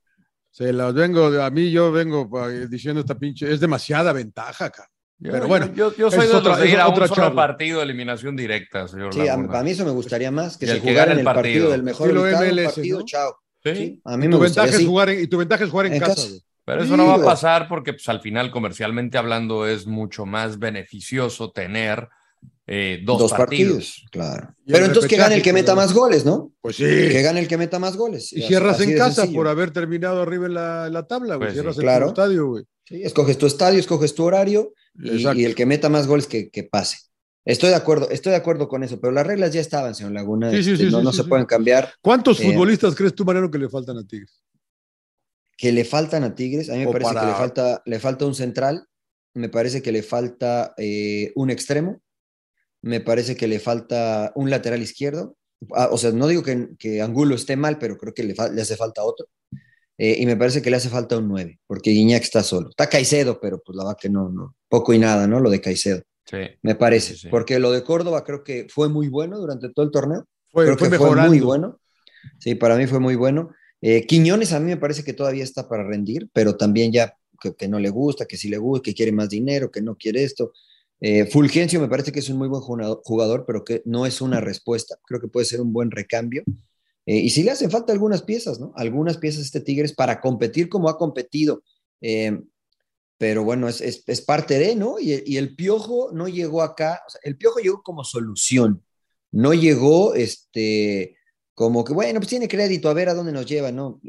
[0.50, 4.88] Se las vengo, a mí yo vengo eh, diciendo esta pinche, es demasiada ventaja acá.
[5.22, 7.78] Yo- Pero bueno, yo, yo soy de otra- los de ir a un solo partido
[7.78, 9.58] de eliminación directa, señor sí, a, Laguna.
[9.58, 11.18] a mí eso me gustaría más, que Y se el que jugara gane en el
[11.20, 11.70] el partido, partido.
[11.70, 13.04] del mejor un MLS, partido, ¿no?
[13.04, 13.36] chao.
[13.62, 15.64] Sí, Sí, a mí Y me tu, ventaja gustaría es jugar en, y tu ventaja
[15.64, 16.26] es jugar en, En casa.
[16.64, 20.24] Pero eso Sí, no va a pasar porque pues, al final, comercialmente hablando, es mucho
[20.24, 22.08] más beneficioso tener
[22.66, 23.72] eh, dos, Dos, partidos.
[23.74, 24.06] partidos.
[24.12, 24.54] claro.
[24.64, 26.52] Y el Pero entonces que gane el que meta pues, más goles, ¿no?
[26.60, 26.84] Pues sí.
[26.84, 28.32] Que gane el que meta más goles.
[28.32, 29.36] Y cierras en casa sencillo.
[29.40, 31.48] por haber terminado arriba en la, en la tabla, güey.
[31.48, 32.06] Pues sí, cierras el claro.
[32.06, 32.64] puro estadio, güey.
[32.84, 36.64] Sí, escoges tu estadio, escoges tu horario y, el que meta más goles que, que
[36.64, 36.98] pase.
[37.44, 40.50] Estoy de acuerdo, estoy de acuerdo con eso, pero las reglas ya estaban, señor Laguna.
[40.50, 41.28] Sí, sí, este, sí, no sí, no sí, se sí.
[41.28, 41.92] pueden cambiar.
[42.02, 44.42] ¿Cuántos Eh, futbolistas crees tú, Mariano, que le faltan a Tigres?
[45.56, 47.98] Que le faltan a Tigres, a mí me O parece para- que le falta, le
[47.98, 48.86] falta un central,
[49.34, 52.00] me parece que le falta eh, un extremo,
[52.82, 55.36] me parece que le falta un lateral izquierdo.
[55.74, 58.76] Ah, o sea, no digo que, que Angulo esté mal, pero creo que le hace
[58.76, 59.26] falta otro.
[60.02, 62.70] Eh, y me parece que le hace falta un 9, porque Guiñac está solo.
[62.70, 65.40] Está Caicedo, pero pues la va que no, no, poco y nada, ¿no?
[65.40, 66.38] Lo de Caicedo, Sí.
[66.62, 67.16] me parece.
[67.16, 67.28] Sí.
[67.28, 70.24] Porque lo de Córdoba creo que fue muy bueno durante todo el torneo.
[70.52, 71.30] Fue, creo fue que fue mejorando.
[71.30, 71.78] muy bueno.
[72.38, 73.50] Sí, para mí fue muy bueno.
[73.82, 77.54] Eh, Quiñones a mí me parece que todavía está para rendir, pero también ya que,
[77.54, 80.22] que no le gusta, que sí le gusta, que quiere más dinero, que no quiere
[80.24, 80.52] esto.
[81.02, 84.20] Eh, Fulgencio me parece que es un muy buen jugador, jugador, pero que no es
[84.20, 84.96] una respuesta.
[85.06, 86.42] Creo que puede ser un buen recambio.
[87.10, 88.72] Eh, y sí le hacen falta algunas piezas, ¿no?
[88.76, 91.64] Algunas piezas a este Tigres para competir como ha competido.
[92.00, 92.40] Eh,
[93.18, 95.00] pero bueno, es, es, parte de, ¿no?
[95.00, 98.84] Y, el- y el Piojo no llegó acá, o sea, el Piojo llegó como solución,
[99.32, 101.16] no llegó este,
[101.52, 104.00] como que, bueno, pues tiene crédito, a ver a dónde nos lleva, ¿no?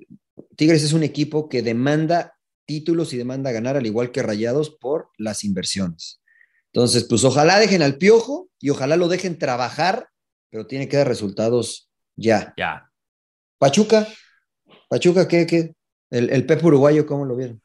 [0.56, 2.36] Tigres es un equipo que demanda
[2.68, 6.22] títulos y demanda ganar, al igual que Rayados, por las inversiones.
[6.72, 10.10] Entonces, pues ojalá dejen al Piojo y ojalá lo dejen trabajar,
[10.52, 12.54] pero tiene que dar resultados ya.
[12.56, 12.91] Ya.
[13.62, 14.08] Pachuca,
[14.90, 15.46] Pachuca, ¿qué?
[15.46, 15.76] qué?
[16.10, 17.62] El, el Pepe Uruguayo, ¿cómo lo vieron?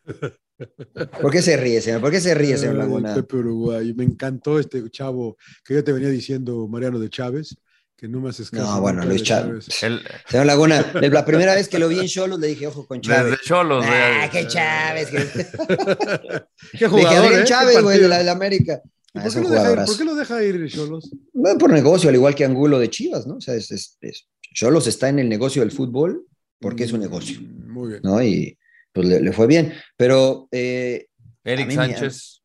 [1.22, 2.02] ¿Por qué se ríe, señor?
[2.02, 3.14] ¿Por qué se ríe, señor Ay, Laguna?
[3.14, 3.94] Pepe Uruguay.
[3.94, 7.56] Me encantó este chavo que ya te venía diciendo Mariano de Chávez,
[7.96, 8.64] que no me haces caso.
[8.74, 9.68] No, bueno, Luis Chávez.
[9.82, 13.00] El, Señor Laguna, la primera vez que lo vi en Cholos le dije, ojo con
[13.00, 13.32] Chávez.
[13.32, 13.82] desde Cholos.
[13.88, 15.08] Ah, qué Chávez.
[15.10, 15.16] Qué
[16.72, 17.44] dije, jugador, Adrián ¿eh?
[17.46, 18.82] Chávez, güey, de la, de la América.
[19.14, 19.92] ¿Y Ah, ¿Por es qué, un lo deja ir, jugadorazo.
[19.92, 21.10] ¿Por qué lo deja ir Cholos?
[21.32, 23.36] Bueno, por negocio, al igual que Angulo de Chivas, ¿no?
[23.36, 24.26] O sea, es, es- es-
[24.56, 26.26] Cholos está en el negocio del fútbol
[26.58, 28.00] porque es un negocio, Mm, Muy bien.
[28.02, 28.22] ¿no?
[28.22, 28.56] Y
[28.90, 29.74] pues le, le fue bien.
[29.98, 31.06] Pero eh,
[31.44, 32.42] Eric mí Sánchez.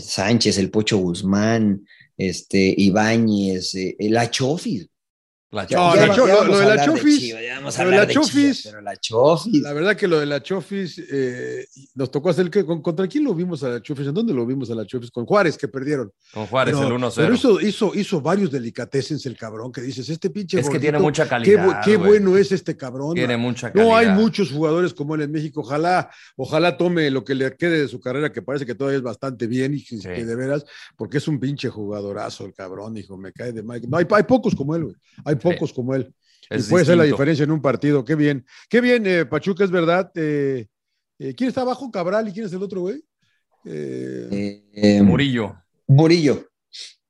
[0.00, 4.88] Sánchez, el Pocho Guzmán, este, Ibáñez, eh, la Chofis.
[5.52, 7.30] La Ya- No, ya la va- Cho- ya lo- vamos lo a de la Chofis-
[7.32, 7.36] lo
[7.90, 9.62] de la de Chofis- pero la Chofis.
[9.62, 13.24] La verdad que lo de la Chofis, eh, nos tocó hacer que con- contra quién
[13.24, 15.10] lo vimos a la Chofis, ¿en dónde lo vimos a la Chofis?
[15.10, 16.12] Con Juárez que perdieron.
[16.32, 17.26] Con Juárez, pero, el 1-0.
[17.26, 21.00] pero hizo, hizo, hizo varios delicatesens el cabrón que dices, este pinche es que tiene
[21.00, 21.80] mucha calidad.
[21.84, 23.14] qué bueno es este cabrón.
[23.14, 23.46] Tiene man.
[23.46, 23.88] mucha calidad.
[23.90, 25.62] No hay muchos jugadores como él en México.
[25.62, 29.02] Ojalá, ojalá tome lo que le quede de su carrera, que parece que todavía es
[29.02, 30.02] bastante bien y que, Sí.
[30.08, 30.64] que de veras,
[30.96, 33.88] porque es un pinche jugadorazo el cabrón, hijo, me cae de Mike.
[33.88, 34.96] No, hay, hay pocos como él, güey.
[35.24, 36.12] Hay pocos como él.
[36.48, 38.04] Es y puede ser la diferencia en un partido.
[38.04, 38.44] Qué bien.
[38.68, 40.10] Qué bien, eh, Pachuca, es verdad.
[40.14, 40.66] Eh,
[41.18, 41.90] eh, ¿Quién está abajo?
[41.90, 43.02] Cabral y quién es el otro, güey?
[43.64, 45.54] Eh, Eh, eh, Murillo.
[45.86, 46.48] Murillo.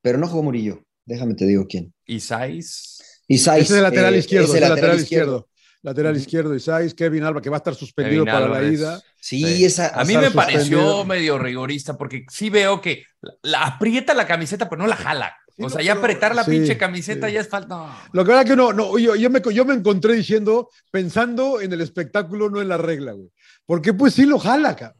[0.01, 0.83] Pero no jugó Murillo.
[1.05, 1.93] Déjame te digo quién.
[2.05, 3.01] Isais.
[3.27, 3.63] Isais.
[3.63, 5.47] ese es el lateral eh, izquierdo, es el lateral izquierdo.
[5.83, 9.01] Lateral izquierdo, Isais, Kevin Alba, que va a estar suspendido Kevin para la ida.
[9.19, 9.65] Sí, Sí.
[9.65, 9.87] esa.
[9.99, 14.69] A mí me pareció medio rigorista porque sí veo que la, la aprieta la camiseta,
[14.69, 15.35] pero no la jala.
[15.65, 17.33] O sea, ya apretar la sí, pinche camiseta sí.
[17.33, 17.75] ya es falta.
[17.75, 17.95] no.
[18.13, 21.71] Lo que verdad que no, no yo, yo, me, yo me encontré diciendo, pensando en
[21.73, 23.29] el espectáculo, no en la regla, güey.
[23.65, 24.97] Porque pues sí lo jala, cabrón.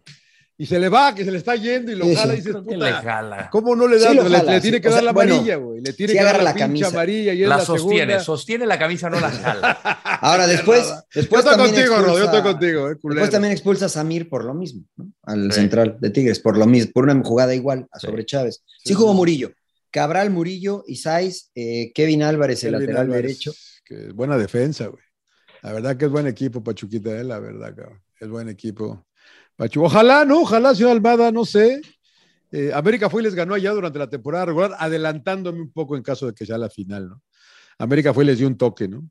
[0.58, 2.56] Y se le va, que se le está yendo y lo Sí, jala y dices,
[2.68, 3.50] ¿Quién le puta, jala?
[3.52, 4.12] ¿cómo no le da?
[4.12, 4.82] Sí lo le, jala, le tiene sí.
[4.84, 5.82] que O dar sea, la bueno, amarilla, güey.
[5.82, 6.88] Le tiene sí que dar la, la pinche camisa.
[6.90, 8.20] amarilla y es La, la, sostiene, segunda.
[8.24, 9.72] sostiene la camisa, no la jala.
[10.22, 10.86] Ahora, después.
[10.88, 13.16] Yo después estoy también contigo, Rod, yo expulsa- estoy contigo, eh, culero.
[13.16, 15.08] Después también expulsa a Samir por lo mismo, ¿no?
[15.24, 15.62] Al Sí.
[15.62, 18.64] central de Tigres, por lo mismo, por una jugada igual a sobre Chávez.
[18.86, 19.18] Sí, jugó sí.
[19.18, 19.52] Murillo.
[19.92, 23.54] Cabral, Murillo, Isais, eh, Kevin Álvarez, el lateral Álvarez, derecho.
[23.84, 25.04] Que es buena defensa, güey.
[25.62, 28.02] La verdad que es buen equipo, Pachuquita, eh, la verdad, cabrón.
[28.20, 29.06] Es buen equipo.
[29.56, 30.42] Pachu, ojalá, ¿no?
[30.42, 31.82] Ojalá, señor Almada, no sé.
[32.52, 36.04] Eh, América fue y les ganó allá durante la temporada regular, adelantándome un poco en
[36.04, 37.22] caso de que sea la final, ¿no?
[37.78, 39.08] América fue y les dio un toque, ¿no?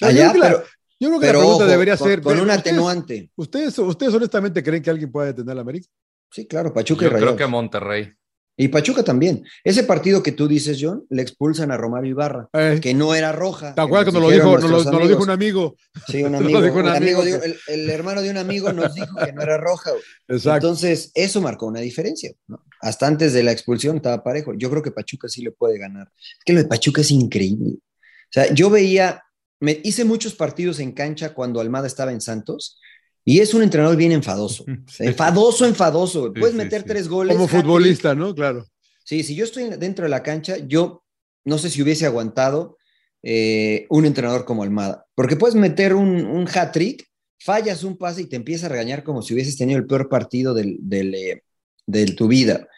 [0.00, 0.64] Yo Allá, creo que la- pero,
[1.00, 2.20] yo creo que pero la pregunta ojo, debería con, ser.
[2.22, 3.30] con un ¿ustedes- atenuante.
[3.36, 5.88] Ustedes, ¿Ustedes honestamente creen que alguien pueda detener a la América?
[6.30, 8.12] Sí, claro, Pachuca Yo y creo que Monterrey.
[8.56, 9.44] Y Pachuca también.
[9.64, 13.32] Ese partido que tú dices, John, le expulsan a Romario Ibarra, Eh, que no era
[13.32, 13.74] roja.
[13.74, 15.76] ¿Te acuerdas que cuando lo dijeron dijo, nos lo, nuestros nos lo dijo un amigo?
[16.06, 16.58] Sí, un amigo.
[16.58, 19.42] un el, amigo amigo de- el- el hermano de un amigo nos dijo que no
[19.42, 19.90] era roja.
[20.28, 20.66] Exacto.
[20.66, 22.30] Entonces, eso marcó una diferencia.
[22.46, 22.62] ¿no?
[22.82, 24.52] Hasta antes de la expulsión estaba parejo.
[24.54, 26.08] Yo creo que Pachuca sí le puede ganar.
[26.18, 27.76] Es que lo de Pachuca es increíble.
[27.76, 29.22] O sea, yo veía,
[29.60, 32.78] me hice muchos partidos en cancha cuando Almada estaba en Santos
[33.24, 34.64] y es un entrenador bien enfadoso.
[34.98, 36.32] Enfadoso, enfadoso.
[36.32, 36.88] Puedes sí, meter sí.
[36.88, 37.34] tres goles.
[37.34, 37.62] Como hat-trick.
[37.62, 38.34] futbolista, ¿no?
[38.34, 38.66] Claro.
[39.04, 41.04] Sí, si yo estoy dentro de la cancha, yo
[41.44, 42.78] no sé si hubiese aguantado
[43.22, 47.06] eh, un entrenador como Almada, porque puedes meter un, un hat-trick,
[47.38, 50.54] fallas un pase y te empieza a regañar como si hubieses tenido el peor partido
[50.54, 51.42] del, del, eh,
[51.86, 52.68] de tu vida.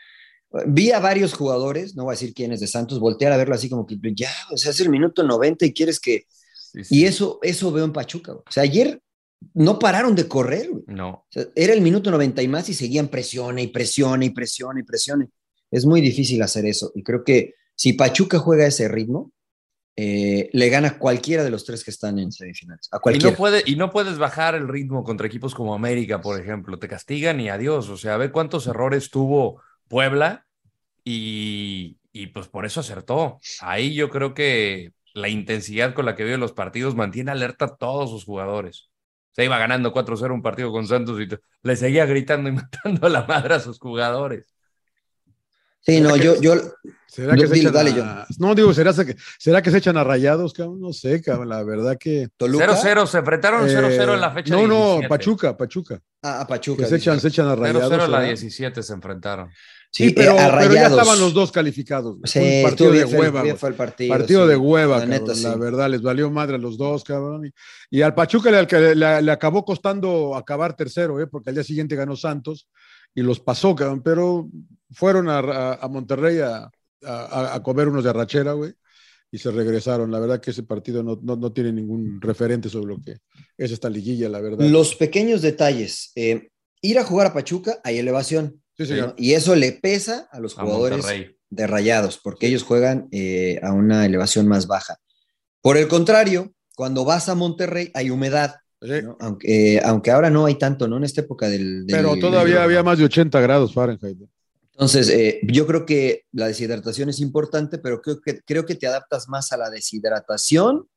[0.67, 3.69] Vi a varios jugadores, no voy a decir quiénes de Santos, voltear a verlo así
[3.69, 6.27] como que ya, o sea, es el minuto 90 y quieres que...
[6.91, 8.33] Y eso, eso veo en Pachuca.
[8.33, 9.01] O sea, ayer
[9.55, 10.69] no pararon de correr.
[10.71, 10.85] güey.
[10.87, 11.09] No.
[11.09, 14.81] O sea, era el minuto 90 y más y seguían presione y presione y presione
[14.81, 15.29] y presione.
[15.71, 16.93] Es muy difícil hacer eso.
[16.95, 19.33] Y creo que si Pachuca juega a ese ritmo,
[19.97, 22.89] eh, le gana a cualquiera de los tres que están en semifinales.
[22.91, 26.41] A Y no, puede, y no puedes bajar el ritmo contra equipos como América, por
[26.41, 26.79] ejemplo.
[26.79, 27.89] Te castigan y adiós.
[27.89, 30.47] O sea, ve cuántos errores tuvo Puebla
[31.05, 33.39] y, y pues por eso acertó.
[33.61, 37.77] Ahí yo creo que la intensidad con la que veo los partidos mantiene alerta a
[37.77, 38.91] todos sus jugadores.
[39.35, 41.29] Se iba ganando 4-0 un partido con Santos y
[41.63, 44.47] le seguía gritando y matando a la madre a sus jugadores.
[45.81, 46.55] Sí, no, yo, yo,
[47.07, 48.27] ¿Será que se echan dale, a...
[48.39, 50.81] No, digo, ¿será, que- ¿será que se echan a rayados, cabrón?
[50.81, 52.29] No sé, cabrón, la verdad que...
[52.39, 52.67] Toluca.
[52.75, 55.09] 0-0, se enfrentaron 0-0 en la Eh, fecha No, no, 17.
[55.09, 56.01] Pachuca, Pachuca.
[56.23, 56.85] Ah, a Pachuca.
[56.85, 57.83] Que se echan, se echan a rayados.
[57.93, 58.23] 0-0 en la ¿verdad?
[58.29, 59.51] 17 se enfrentaron.
[59.95, 62.17] Sí, pero, eh, a pero ya estaban los dos calificados.
[62.25, 63.57] Sí, Fue un estuvo partido de hueva.
[63.57, 64.09] fue el partido.
[64.17, 64.49] Partido sí.
[64.49, 67.47] de hueva, La neta, verdad, les valió madre a los dos, cabrón.
[67.47, 71.29] Y, y al Pachuca le, le- le- le acabó costando acabar tercero, ¿eh?
[71.29, 72.69] porque al día siguiente ganó Santos
[73.15, 74.49] y los pasó, cabrón, pero
[74.91, 76.69] fueron a, a- a Monterrey a,
[77.05, 78.73] a- a comer unos de arrachera, güey,
[79.31, 80.11] y se regresaron.
[80.11, 83.19] La verdad que ese partido no, no- no tiene ningún referente sobre lo que
[83.57, 84.67] es esta liguilla, la verdad.
[84.69, 86.11] Los pequeños detalles.
[86.17, 86.49] eh,
[86.83, 88.61] ir a jugar a Pachuca hay elevación.
[88.77, 89.09] Sí, señor.
[89.09, 89.15] ¿no?
[89.17, 91.37] Y eso le pesa a los A jugadores Monterrey.
[91.51, 94.97] de Rayados, porque ellos juegan eh, a una elevación más baja.
[95.61, 99.01] Por el contrario, cuando vas a Monterrey hay humedad, Sí.
[99.03, 99.17] ¿no?
[99.21, 100.99] aunque, eh, aunque ahora no hay tanto, ¿no?
[100.99, 101.87] En esta época del...
[101.87, 104.19] del- Pero todavía del- había más de 80 grados Fahrenheit.
[104.73, 108.87] Entonces, eh, yo creo que la deshidratación es importante, pero creo que, creo que te
[108.89, 110.89] adaptas más a la deshidratación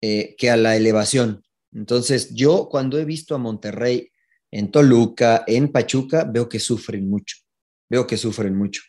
[0.00, 1.44] eh, que a la elevación.
[1.72, 4.10] Entonces, yo cuando he visto a Monterrey
[4.52, 7.38] en Toluca, en Pachuca, veo que sufren mucho.
[7.90, 8.82] Veo que sufren mucho.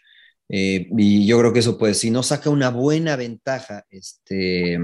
[0.50, 4.78] Eh, y yo creo que eso, pues, si no saca una buena ventaja, este,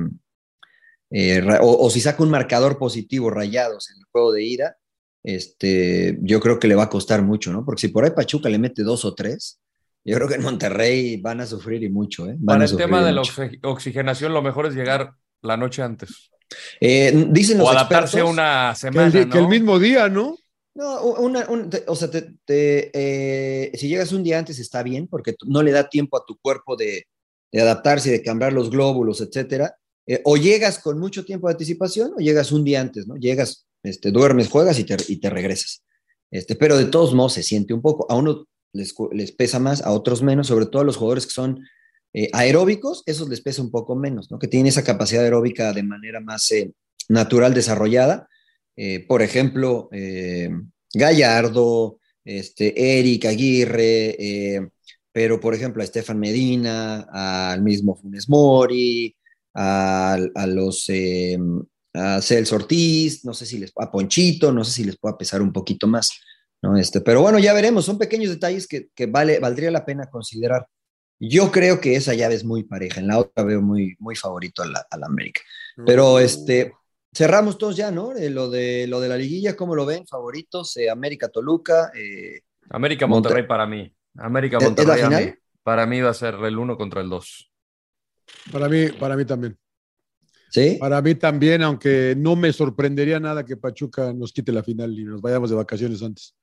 [1.11, 4.77] eh, o, o si saca un marcador positivo rayados en el juego de ida,
[5.23, 7.65] este, yo creo que le va a costar mucho, ¿no?
[7.65, 9.59] Porque si por ahí Pachuca le mete dos o tres,
[10.05, 12.35] yo creo que en Monterrey van a sufrir y mucho, ¿eh?
[12.39, 13.33] Van Para el tema de la mucho.
[13.63, 15.11] oxigenación, lo mejor es llegar
[15.41, 16.31] la noche antes.
[16.79, 19.07] Eh, dicen los O adaptarse expertos- una Que semana.
[19.07, 19.29] el, di- ¿no?
[19.31, 20.37] que el mismo día, ¿no?
[20.79, 21.45] No, una,
[21.87, 22.31] o sea, te-
[22.93, 26.37] eh, si llegas un día antes está bien, porque no le da tiempo a tu
[26.37, 27.05] cuerpo de,
[27.51, 29.75] de adaptarse de cambiar los glóbulos, etcétera.
[30.07, 33.17] Eh, o llegas con mucho tiempo de anticipación o llegas un día antes, ¿no?
[33.17, 35.83] Llegas, este, duermes, juegas y te, y te regresas.
[36.31, 38.09] Este, pero de todos modos se siente un poco.
[38.09, 41.33] A uno les, les pesa más, a otros menos, sobre todo a los jugadores que
[41.33, 41.59] son
[42.13, 44.39] eh, aeróbicos, esos les pesa un poco menos, ¿no?
[44.39, 46.71] Que tienen esa capacidad aeróbica de manera más eh,
[47.09, 48.29] natural desarrollada.
[48.81, 50.49] Eh, por ejemplo, eh,
[50.93, 54.69] Gallardo, este, Eric Aguirre, eh,
[55.11, 59.13] pero por ejemplo a Estefan Medina, al mismo Funes Mori,
[59.53, 60.17] a,
[60.47, 60.89] los
[61.93, 65.41] a Celso Ortiz, no sé si les a Ponchito, no sé si les pueda pesar
[65.41, 66.11] un poquito más,
[66.61, 66.77] ¿no?
[66.77, 70.67] Este, pero bueno, ya veremos, son pequeños detalles que, que vale, valdría la pena considerar.
[71.19, 74.63] Yo creo que esa llave es muy pareja, en la otra veo muy, muy favorito
[74.63, 75.41] a la, a la América.
[75.85, 76.71] Pero este,
[77.13, 78.15] cerramos todos ya, ¿no?
[78.15, 80.05] Eh, lo, de, lo de la liguilla, ¿cómo lo ven?
[80.07, 81.91] Favoritos, eh, América Toluca.
[81.95, 83.91] eh, América Monte- Monterrey para mí.
[84.17, 85.33] América ¿Es- es la Monterrey a mí.
[85.63, 87.51] Para mí va a ser el 1 contra el 2.
[88.51, 89.57] Para mí, para mí también.
[90.51, 90.77] ¿Sí?
[90.79, 95.03] Para mí también, aunque no me sorprendería nada que Pachuca nos quite la final y
[95.03, 96.35] nos vayamos de vacaciones antes.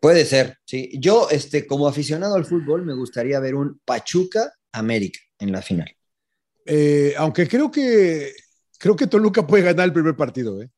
[0.00, 0.90] Puede ser, sí.
[0.98, 5.90] Yo, este, como aficionado al fútbol, me gustaría ver un Pachuca América en la final.
[6.66, 8.32] Eh, aunque creo que
[8.78, 10.70] creo que Toluca puede ganar el primer partido, ¿eh?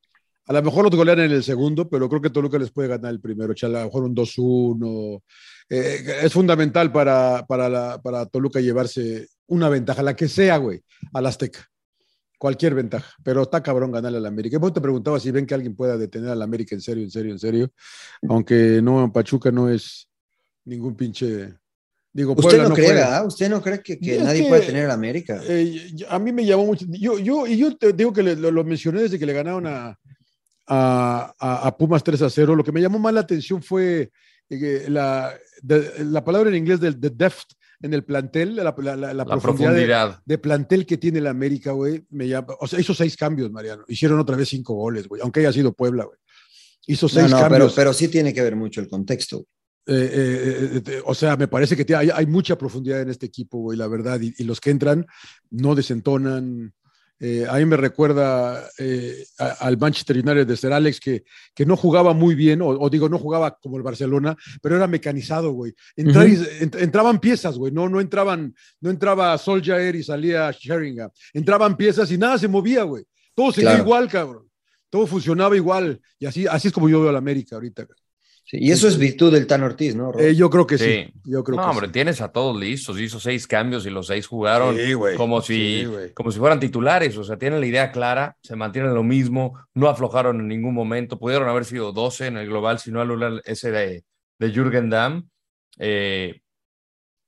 [0.49, 3.11] A lo mejor los golean en el segundo, pero creo que Toluca les puede ganar
[3.11, 5.23] el primero, echar a lo mejor un 2-1.
[5.69, 10.81] Eh, es fundamental para, para, la- para Toluca llevarse una ventaja, la que sea, güey,
[11.13, 11.67] al Azteca.
[12.39, 14.59] Cualquier ventaja, pero está cabrón ganarle al América.
[14.59, 17.33] Vos te preguntaba si ven que alguien pueda detener al América en serio, en serio,
[17.33, 17.71] en serio.
[18.29, 20.07] Aunque no, Pachuca no es
[20.65, 21.55] ningún pinche
[22.17, 23.27] Digo, Usted Puebla no, cree.
[23.27, 25.39] ¿Usted no cree que, nadie que- puede tener a América?
[25.47, 26.87] Eh, a mí me llamó mucho.
[26.89, 29.67] Yo, yo, y yo te digo que le- lo, lo mencioné desde que le ganaron
[29.67, 29.99] a,
[30.67, 32.57] a, a- a Pumas 3 a 0.
[32.57, 34.11] Lo que me llamó más la atención fue
[34.49, 37.53] eh, la, de- la palabra en inglés del de depth
[37.83, 40.23] en el plantel, la, la- la- la La profundidad, de- profundidad.
[40.25, 42.03] De, plantel que tiene el América, güey.
[42.09, 43.85] Me llama, o sea, hizo seis cambios, Mariano.
[43.89, 46.19] Hicieron otra vez cinco goles, güey, aunque haya sido Puebla, güey.
[46.87, 47.75] Hizo No, seis no, pero, cambios.
[47.75, 49.45] pero sí tiene que ver mucho el contexto.
[49.87, 53.59] Eh, eh, eh, o sea, me parece que hay, hay mucha profundidad en este equipo,
[53.59, 54.21] güey, la verdad.
[54.21, 55.07] Y, y los que entran
[55.51, 56.73] no desentonan.
[57.19, 61.25] Eh, a mí me recuerda eh, a- al Manchester United de Sir Alex, que,
[61.55, 64.87] que no jugaba muy bien, o, o digo, no jugaba como el Barcelona, pero era
[64.87, 65.73] mecanizado, güey.
[65.97, 71.11] Ent- entraban piezas, güey, no, no entraban, no entraba Solskjaer y salía Sheringham.
[71.33, 73.05] Entraban piezas y nada se movía, güey.
[73.35, 73.85] Todo seguía Claro.
[73.85, 74.51] igual, cabrón.
[74.91, 75.99] Todo funcionaba igual.
[76.19, 77.87] Y así, así es como yo veo a la América ahorita.
[78.49, 80.13] Sí, y eso es virtud del Tan Ortiz, ¿no?
[80.17, 80.85] Eh, yo creo que sí.
[80.85, 81.13] Sí.
[81.25, 81.93] Yo creo No, que hombre, sí.
[81.93, 83.01] tienes a todos listos.
[83.01, 84.77] Hizo seis cambios y los seis jugaron
[85.17, 85.85] como, si,
[86.15, 87.17] como si fueran titulares.
[87.17, 91.19] O sea, tienen la idea clara, se mantienen lo mismo, no aflojaron en ningún momento.
[91.19, 94.05] Pudieron haber sido 12 en el global, si no anulan ese de,
[94.39, 95.29] de Jürgen Damm.
[95.81, 96.41] Eh,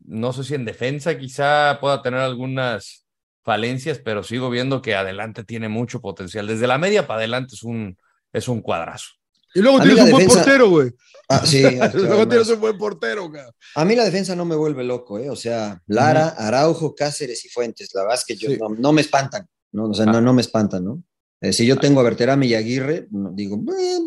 [0.04, 3.06] no sé si en defensa quizá pueda tener algunas
[3.44, 6.46] falencias, pero sigo viendo que adelante tiene mucho potencial.
[6.46, 7.96] Desde la media para adelante es un,
[8.32, 9.08] es un cuadrazo.
[9.54, 10.90] Y luego tienes un buen portero, güey.
[11.28, 11.62] Ah, sí,
[11.94, 13.52] luego tienes un buen portero, cabrón.
[13.74, 15.28] A mí la defensa no me vuelve loco, ¿eh?
[15.30, 18.58] O sea, Lara, Araujo, Cáceres y Fuentes, la verdad es que yo, Sí.
[18.58, 19.90] no, no me espantan, ¿no?
[19.90, 20.12] O sea, Ah.
[20.12, 21.02] no, no me espantan, ¿no?
[21.40, 23.98] Eh, si yo tengo a Berterame y Aguirre, no, digo, "Eh,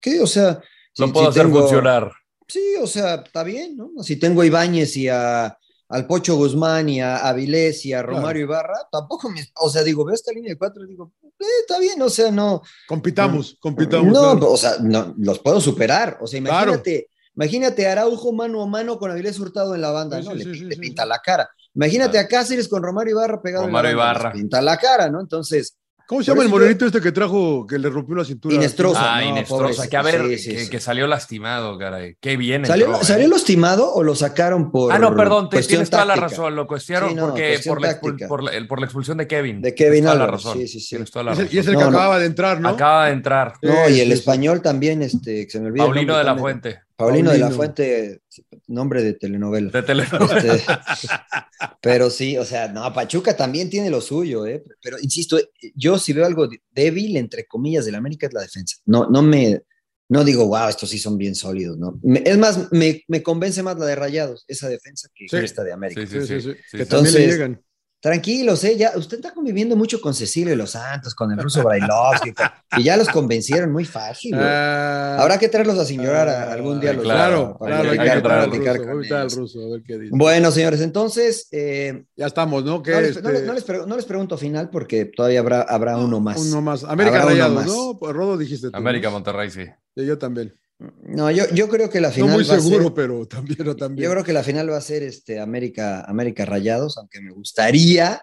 [0.00, 0.20] ¿qué?
[0.20, 0.60] O sea,
[0.92, 2.12] si- puedo si hacer tengo- funcionar.
[2.46, 3.90] Sí, o sea, está bien, ¿no?
[4.02, 5.58] Si tengo a Ibáñez y a,
[5.88, 10.04] al Pocho Guzmán y a Avilés y a Romario Ibarra, tampoco me, o sea, digo,
[10.04, 14.12] veo esta línea de cuatro y digo, eh, está bien, o sea, no, Compitamos, compitamos.
[14.12, 14.52] no, claro.
[14.52, 16.18] o sea, no, los puedo superar.
[16.20, 16.72] O sea, Claro.
[16.72, 20.34] imagínate, imagínate Araujo mano a mano con Avilés Hurtado en la banda, Sí, ¿no?
[20.36, 21.48] sí, le, sí, pinta la cara.
[21.74, 24.34] Imagínate a Cáceres con Romario Ibarra pegado Romario en la banda, Ibarra.
[24.34, 25.20] les pinta la cara, ¿no?
[25.20, 25.77] Entonces,
[26.08, 28.54] ¿Cómo se llama el morenito este que trajo, que le rompió la cintura?
[28.54, 29.16] Inestrosa.
[29.16, 30.70] Ah, no, Inestrosa, que a ver, sí, sí, que, sí.
[30.70, 32.16] que salió lastimado, caray.
[32.18, 33.04] Qué bien ¿salió, entró, ¿eh?
[33.04, 36.56] ¿salió lastimado o lo sacaron por Ah, no, perdón, te- cuestión tienes toda la razón.
[36.56, 38.28] Lo cuestionaron Sí, no, porque cuestión por la, expul- táctica.
[38.28, 39.60] por, la, el- por la expulsión de Kevin.
[39.60, 40.56] De Kevin Tienes toda la razón.
[40.58, 40.88] sí, sí, sí.
[40.88, 41.56] Tienes toda la Es el- razón.
[41.56, 41.88] y es el que no.
[41.90, 42.68] acaba de entrar, ¿no?
[42.70, 43.52] Acaba de entrar.
[43.60, 45.84] No, y el español también, este, que se me olvida.
[45.84, 46.34] Paulino de la.
[46.38, 46.80] Fuente.
[46.96, 47.50] Paulino, de la.
[47.50, 48.22] Fuente,
[48.66, 49.70] nombre de telenovela.
[49.70, 50.72] De Este,
[51.80, 54.64] pero sí, o sea, no, Pachuca también tiene lo suyo, ¿eh?
[54.82, 55.38] Pero insisto,
[55.74, 58.76] yo si veo algo débil, entre comillas, del América es la defensa.
[58.86, 59.62] No, no me,
[60.08, 61.98] no digo, wow, estos sí son bien sólidos, ¿no?
[62.02, 65.36] Me- es más, me, me convence más la de Rayados, esa defensa, que Sí.
[65.36, 66.00] esta de América.
[66.06, 66.40] Sí, sí, sí.
[66.40, 67.62] sí, Que también le Entonces- llegan.
[68.00, 68.76] Tranquilos, ¿eh?
[68.76, 72.32] Ya, usted está conviviendo mucho con Cecilio los Santos, con el ruso Brailovsky,
[72.76, 74.36] y ya los convencieron muy fácil.
[74.36, 74.46] güey.
[74.48, 76.90] Ah, Habrá que traerlos a señorar a- algún día.
[76.90, 78.92] ah, los claro, dos, para claro, que hay que platicar- al platicar ruso, con voy
[78.92, 79.36] a invitar al ellos.
[79.36, 80.12] ruso, a ver qué dice.
[80.16, 82.82] Bueno, señores, entonces, eh, Ya estamos, ¿no?
[82.84, 85.40] Que no, les, no les- este, no les pre- no les pregunto final porque todavía
[85.40, 86.38] habrá, habrá uno más.
[86.38, 86.84] Uno más.
[86.84, 87.66] América Habrá Rayados, más.
[87.66, 87.96] ¿no?
[87.98, 88.76] Pues Rodo dijiste tú.
[88.76, 89.14] América, ¿no?
[89.14, 89.64] Monterrey, sí.
[89.96, 90.54] Sí, yo también.
[91.02, 93.58] No, yo, yo creo que la final no muy va a seguro, ser- pero también,
[93.64, 94.04] no también.
[94.04, 98.22] yo creo que la final va a ser este América, América Rayados, aunque me gustaría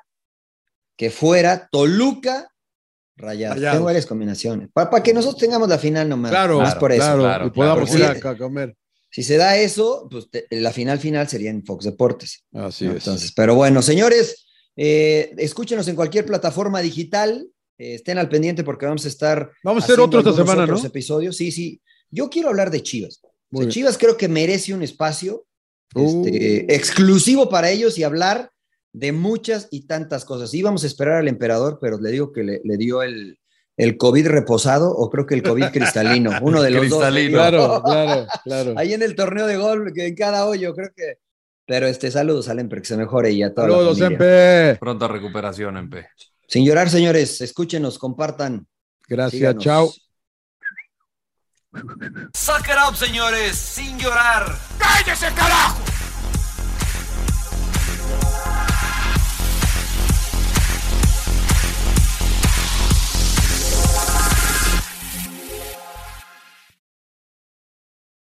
[0.96, 2.50] que fuera Toluca
[3.18, 3.58] Rayados.
[3.58, 3.76] Rayados.
[3.76, 4.70] Tengo varias combinaciones.
[4.74, 6.32] Para, que nosotros tengamos la final nomás.
[6.32, 7.02] Claro, más por eso.
[7.02, 8.76] claro, claro, y podamos ir a comer.
[9.10, 12.46] Si se da eso, pues te- la final final sería en Fox Deportes.
[12.54, 12.92] Así ¿no?
[12.92, 12.98] es.
[12.98, 14.48] Entonces, pero bueno, señores,
[14.78, 17.48] eh, escúchenos en cualquier plataforma digital.
[17.78, 19.52] eh, estén al pendiente porque vamos a estar.
[19.64, 20.88] Vamos a hacer otro esta semana, otros ¿no?
[20.88, 21.36] episodios.
[21.38, 21.82] Sí, sí.
[22.12, 23.22] Yo quiero hablar de Chivas.
[23.52, 23.70] O sea.
[23.70, 25.46] Chivas creo que merece un espacio
[25.94, 26.26] Uh.
[26.26, 28.52] este, exclusivo para ellos y hablar
[28.92, 30.54] de muchas y tantas cosas.
[30.54, 33.38] Íbamos a esperar al emperador, pero le digo que le, le dio el,
[33.78, 37.00] el COVID reposado o creo que el COVID cristalino, uno de los dos.
[37.00, 37.30] Cristalino.
[37.30, 37.38] dio.
[37.38, 38.74] Claro, claro, claro.
[38.78, 41.20] Ahí en el torneo de golf, que en cada hoyo, creo que.
[41.68, 44.00] Pero este, saludos al Emper, que se mejore y a toda Saludos.
[44.02, 44.78] MP.
[44.80, 46.06] Pronta recuperación, MP.
[46.48, 48.68] Sin llorar, señores, escúchenos, compartan.
[49.08, 49.64] Gracias, síganos.
[49.64, 49.94] chao.
[52.34, 54.58] Suck it up, señores, sin llorar.
[54.78, 55.80] ¡Cállese, carajo!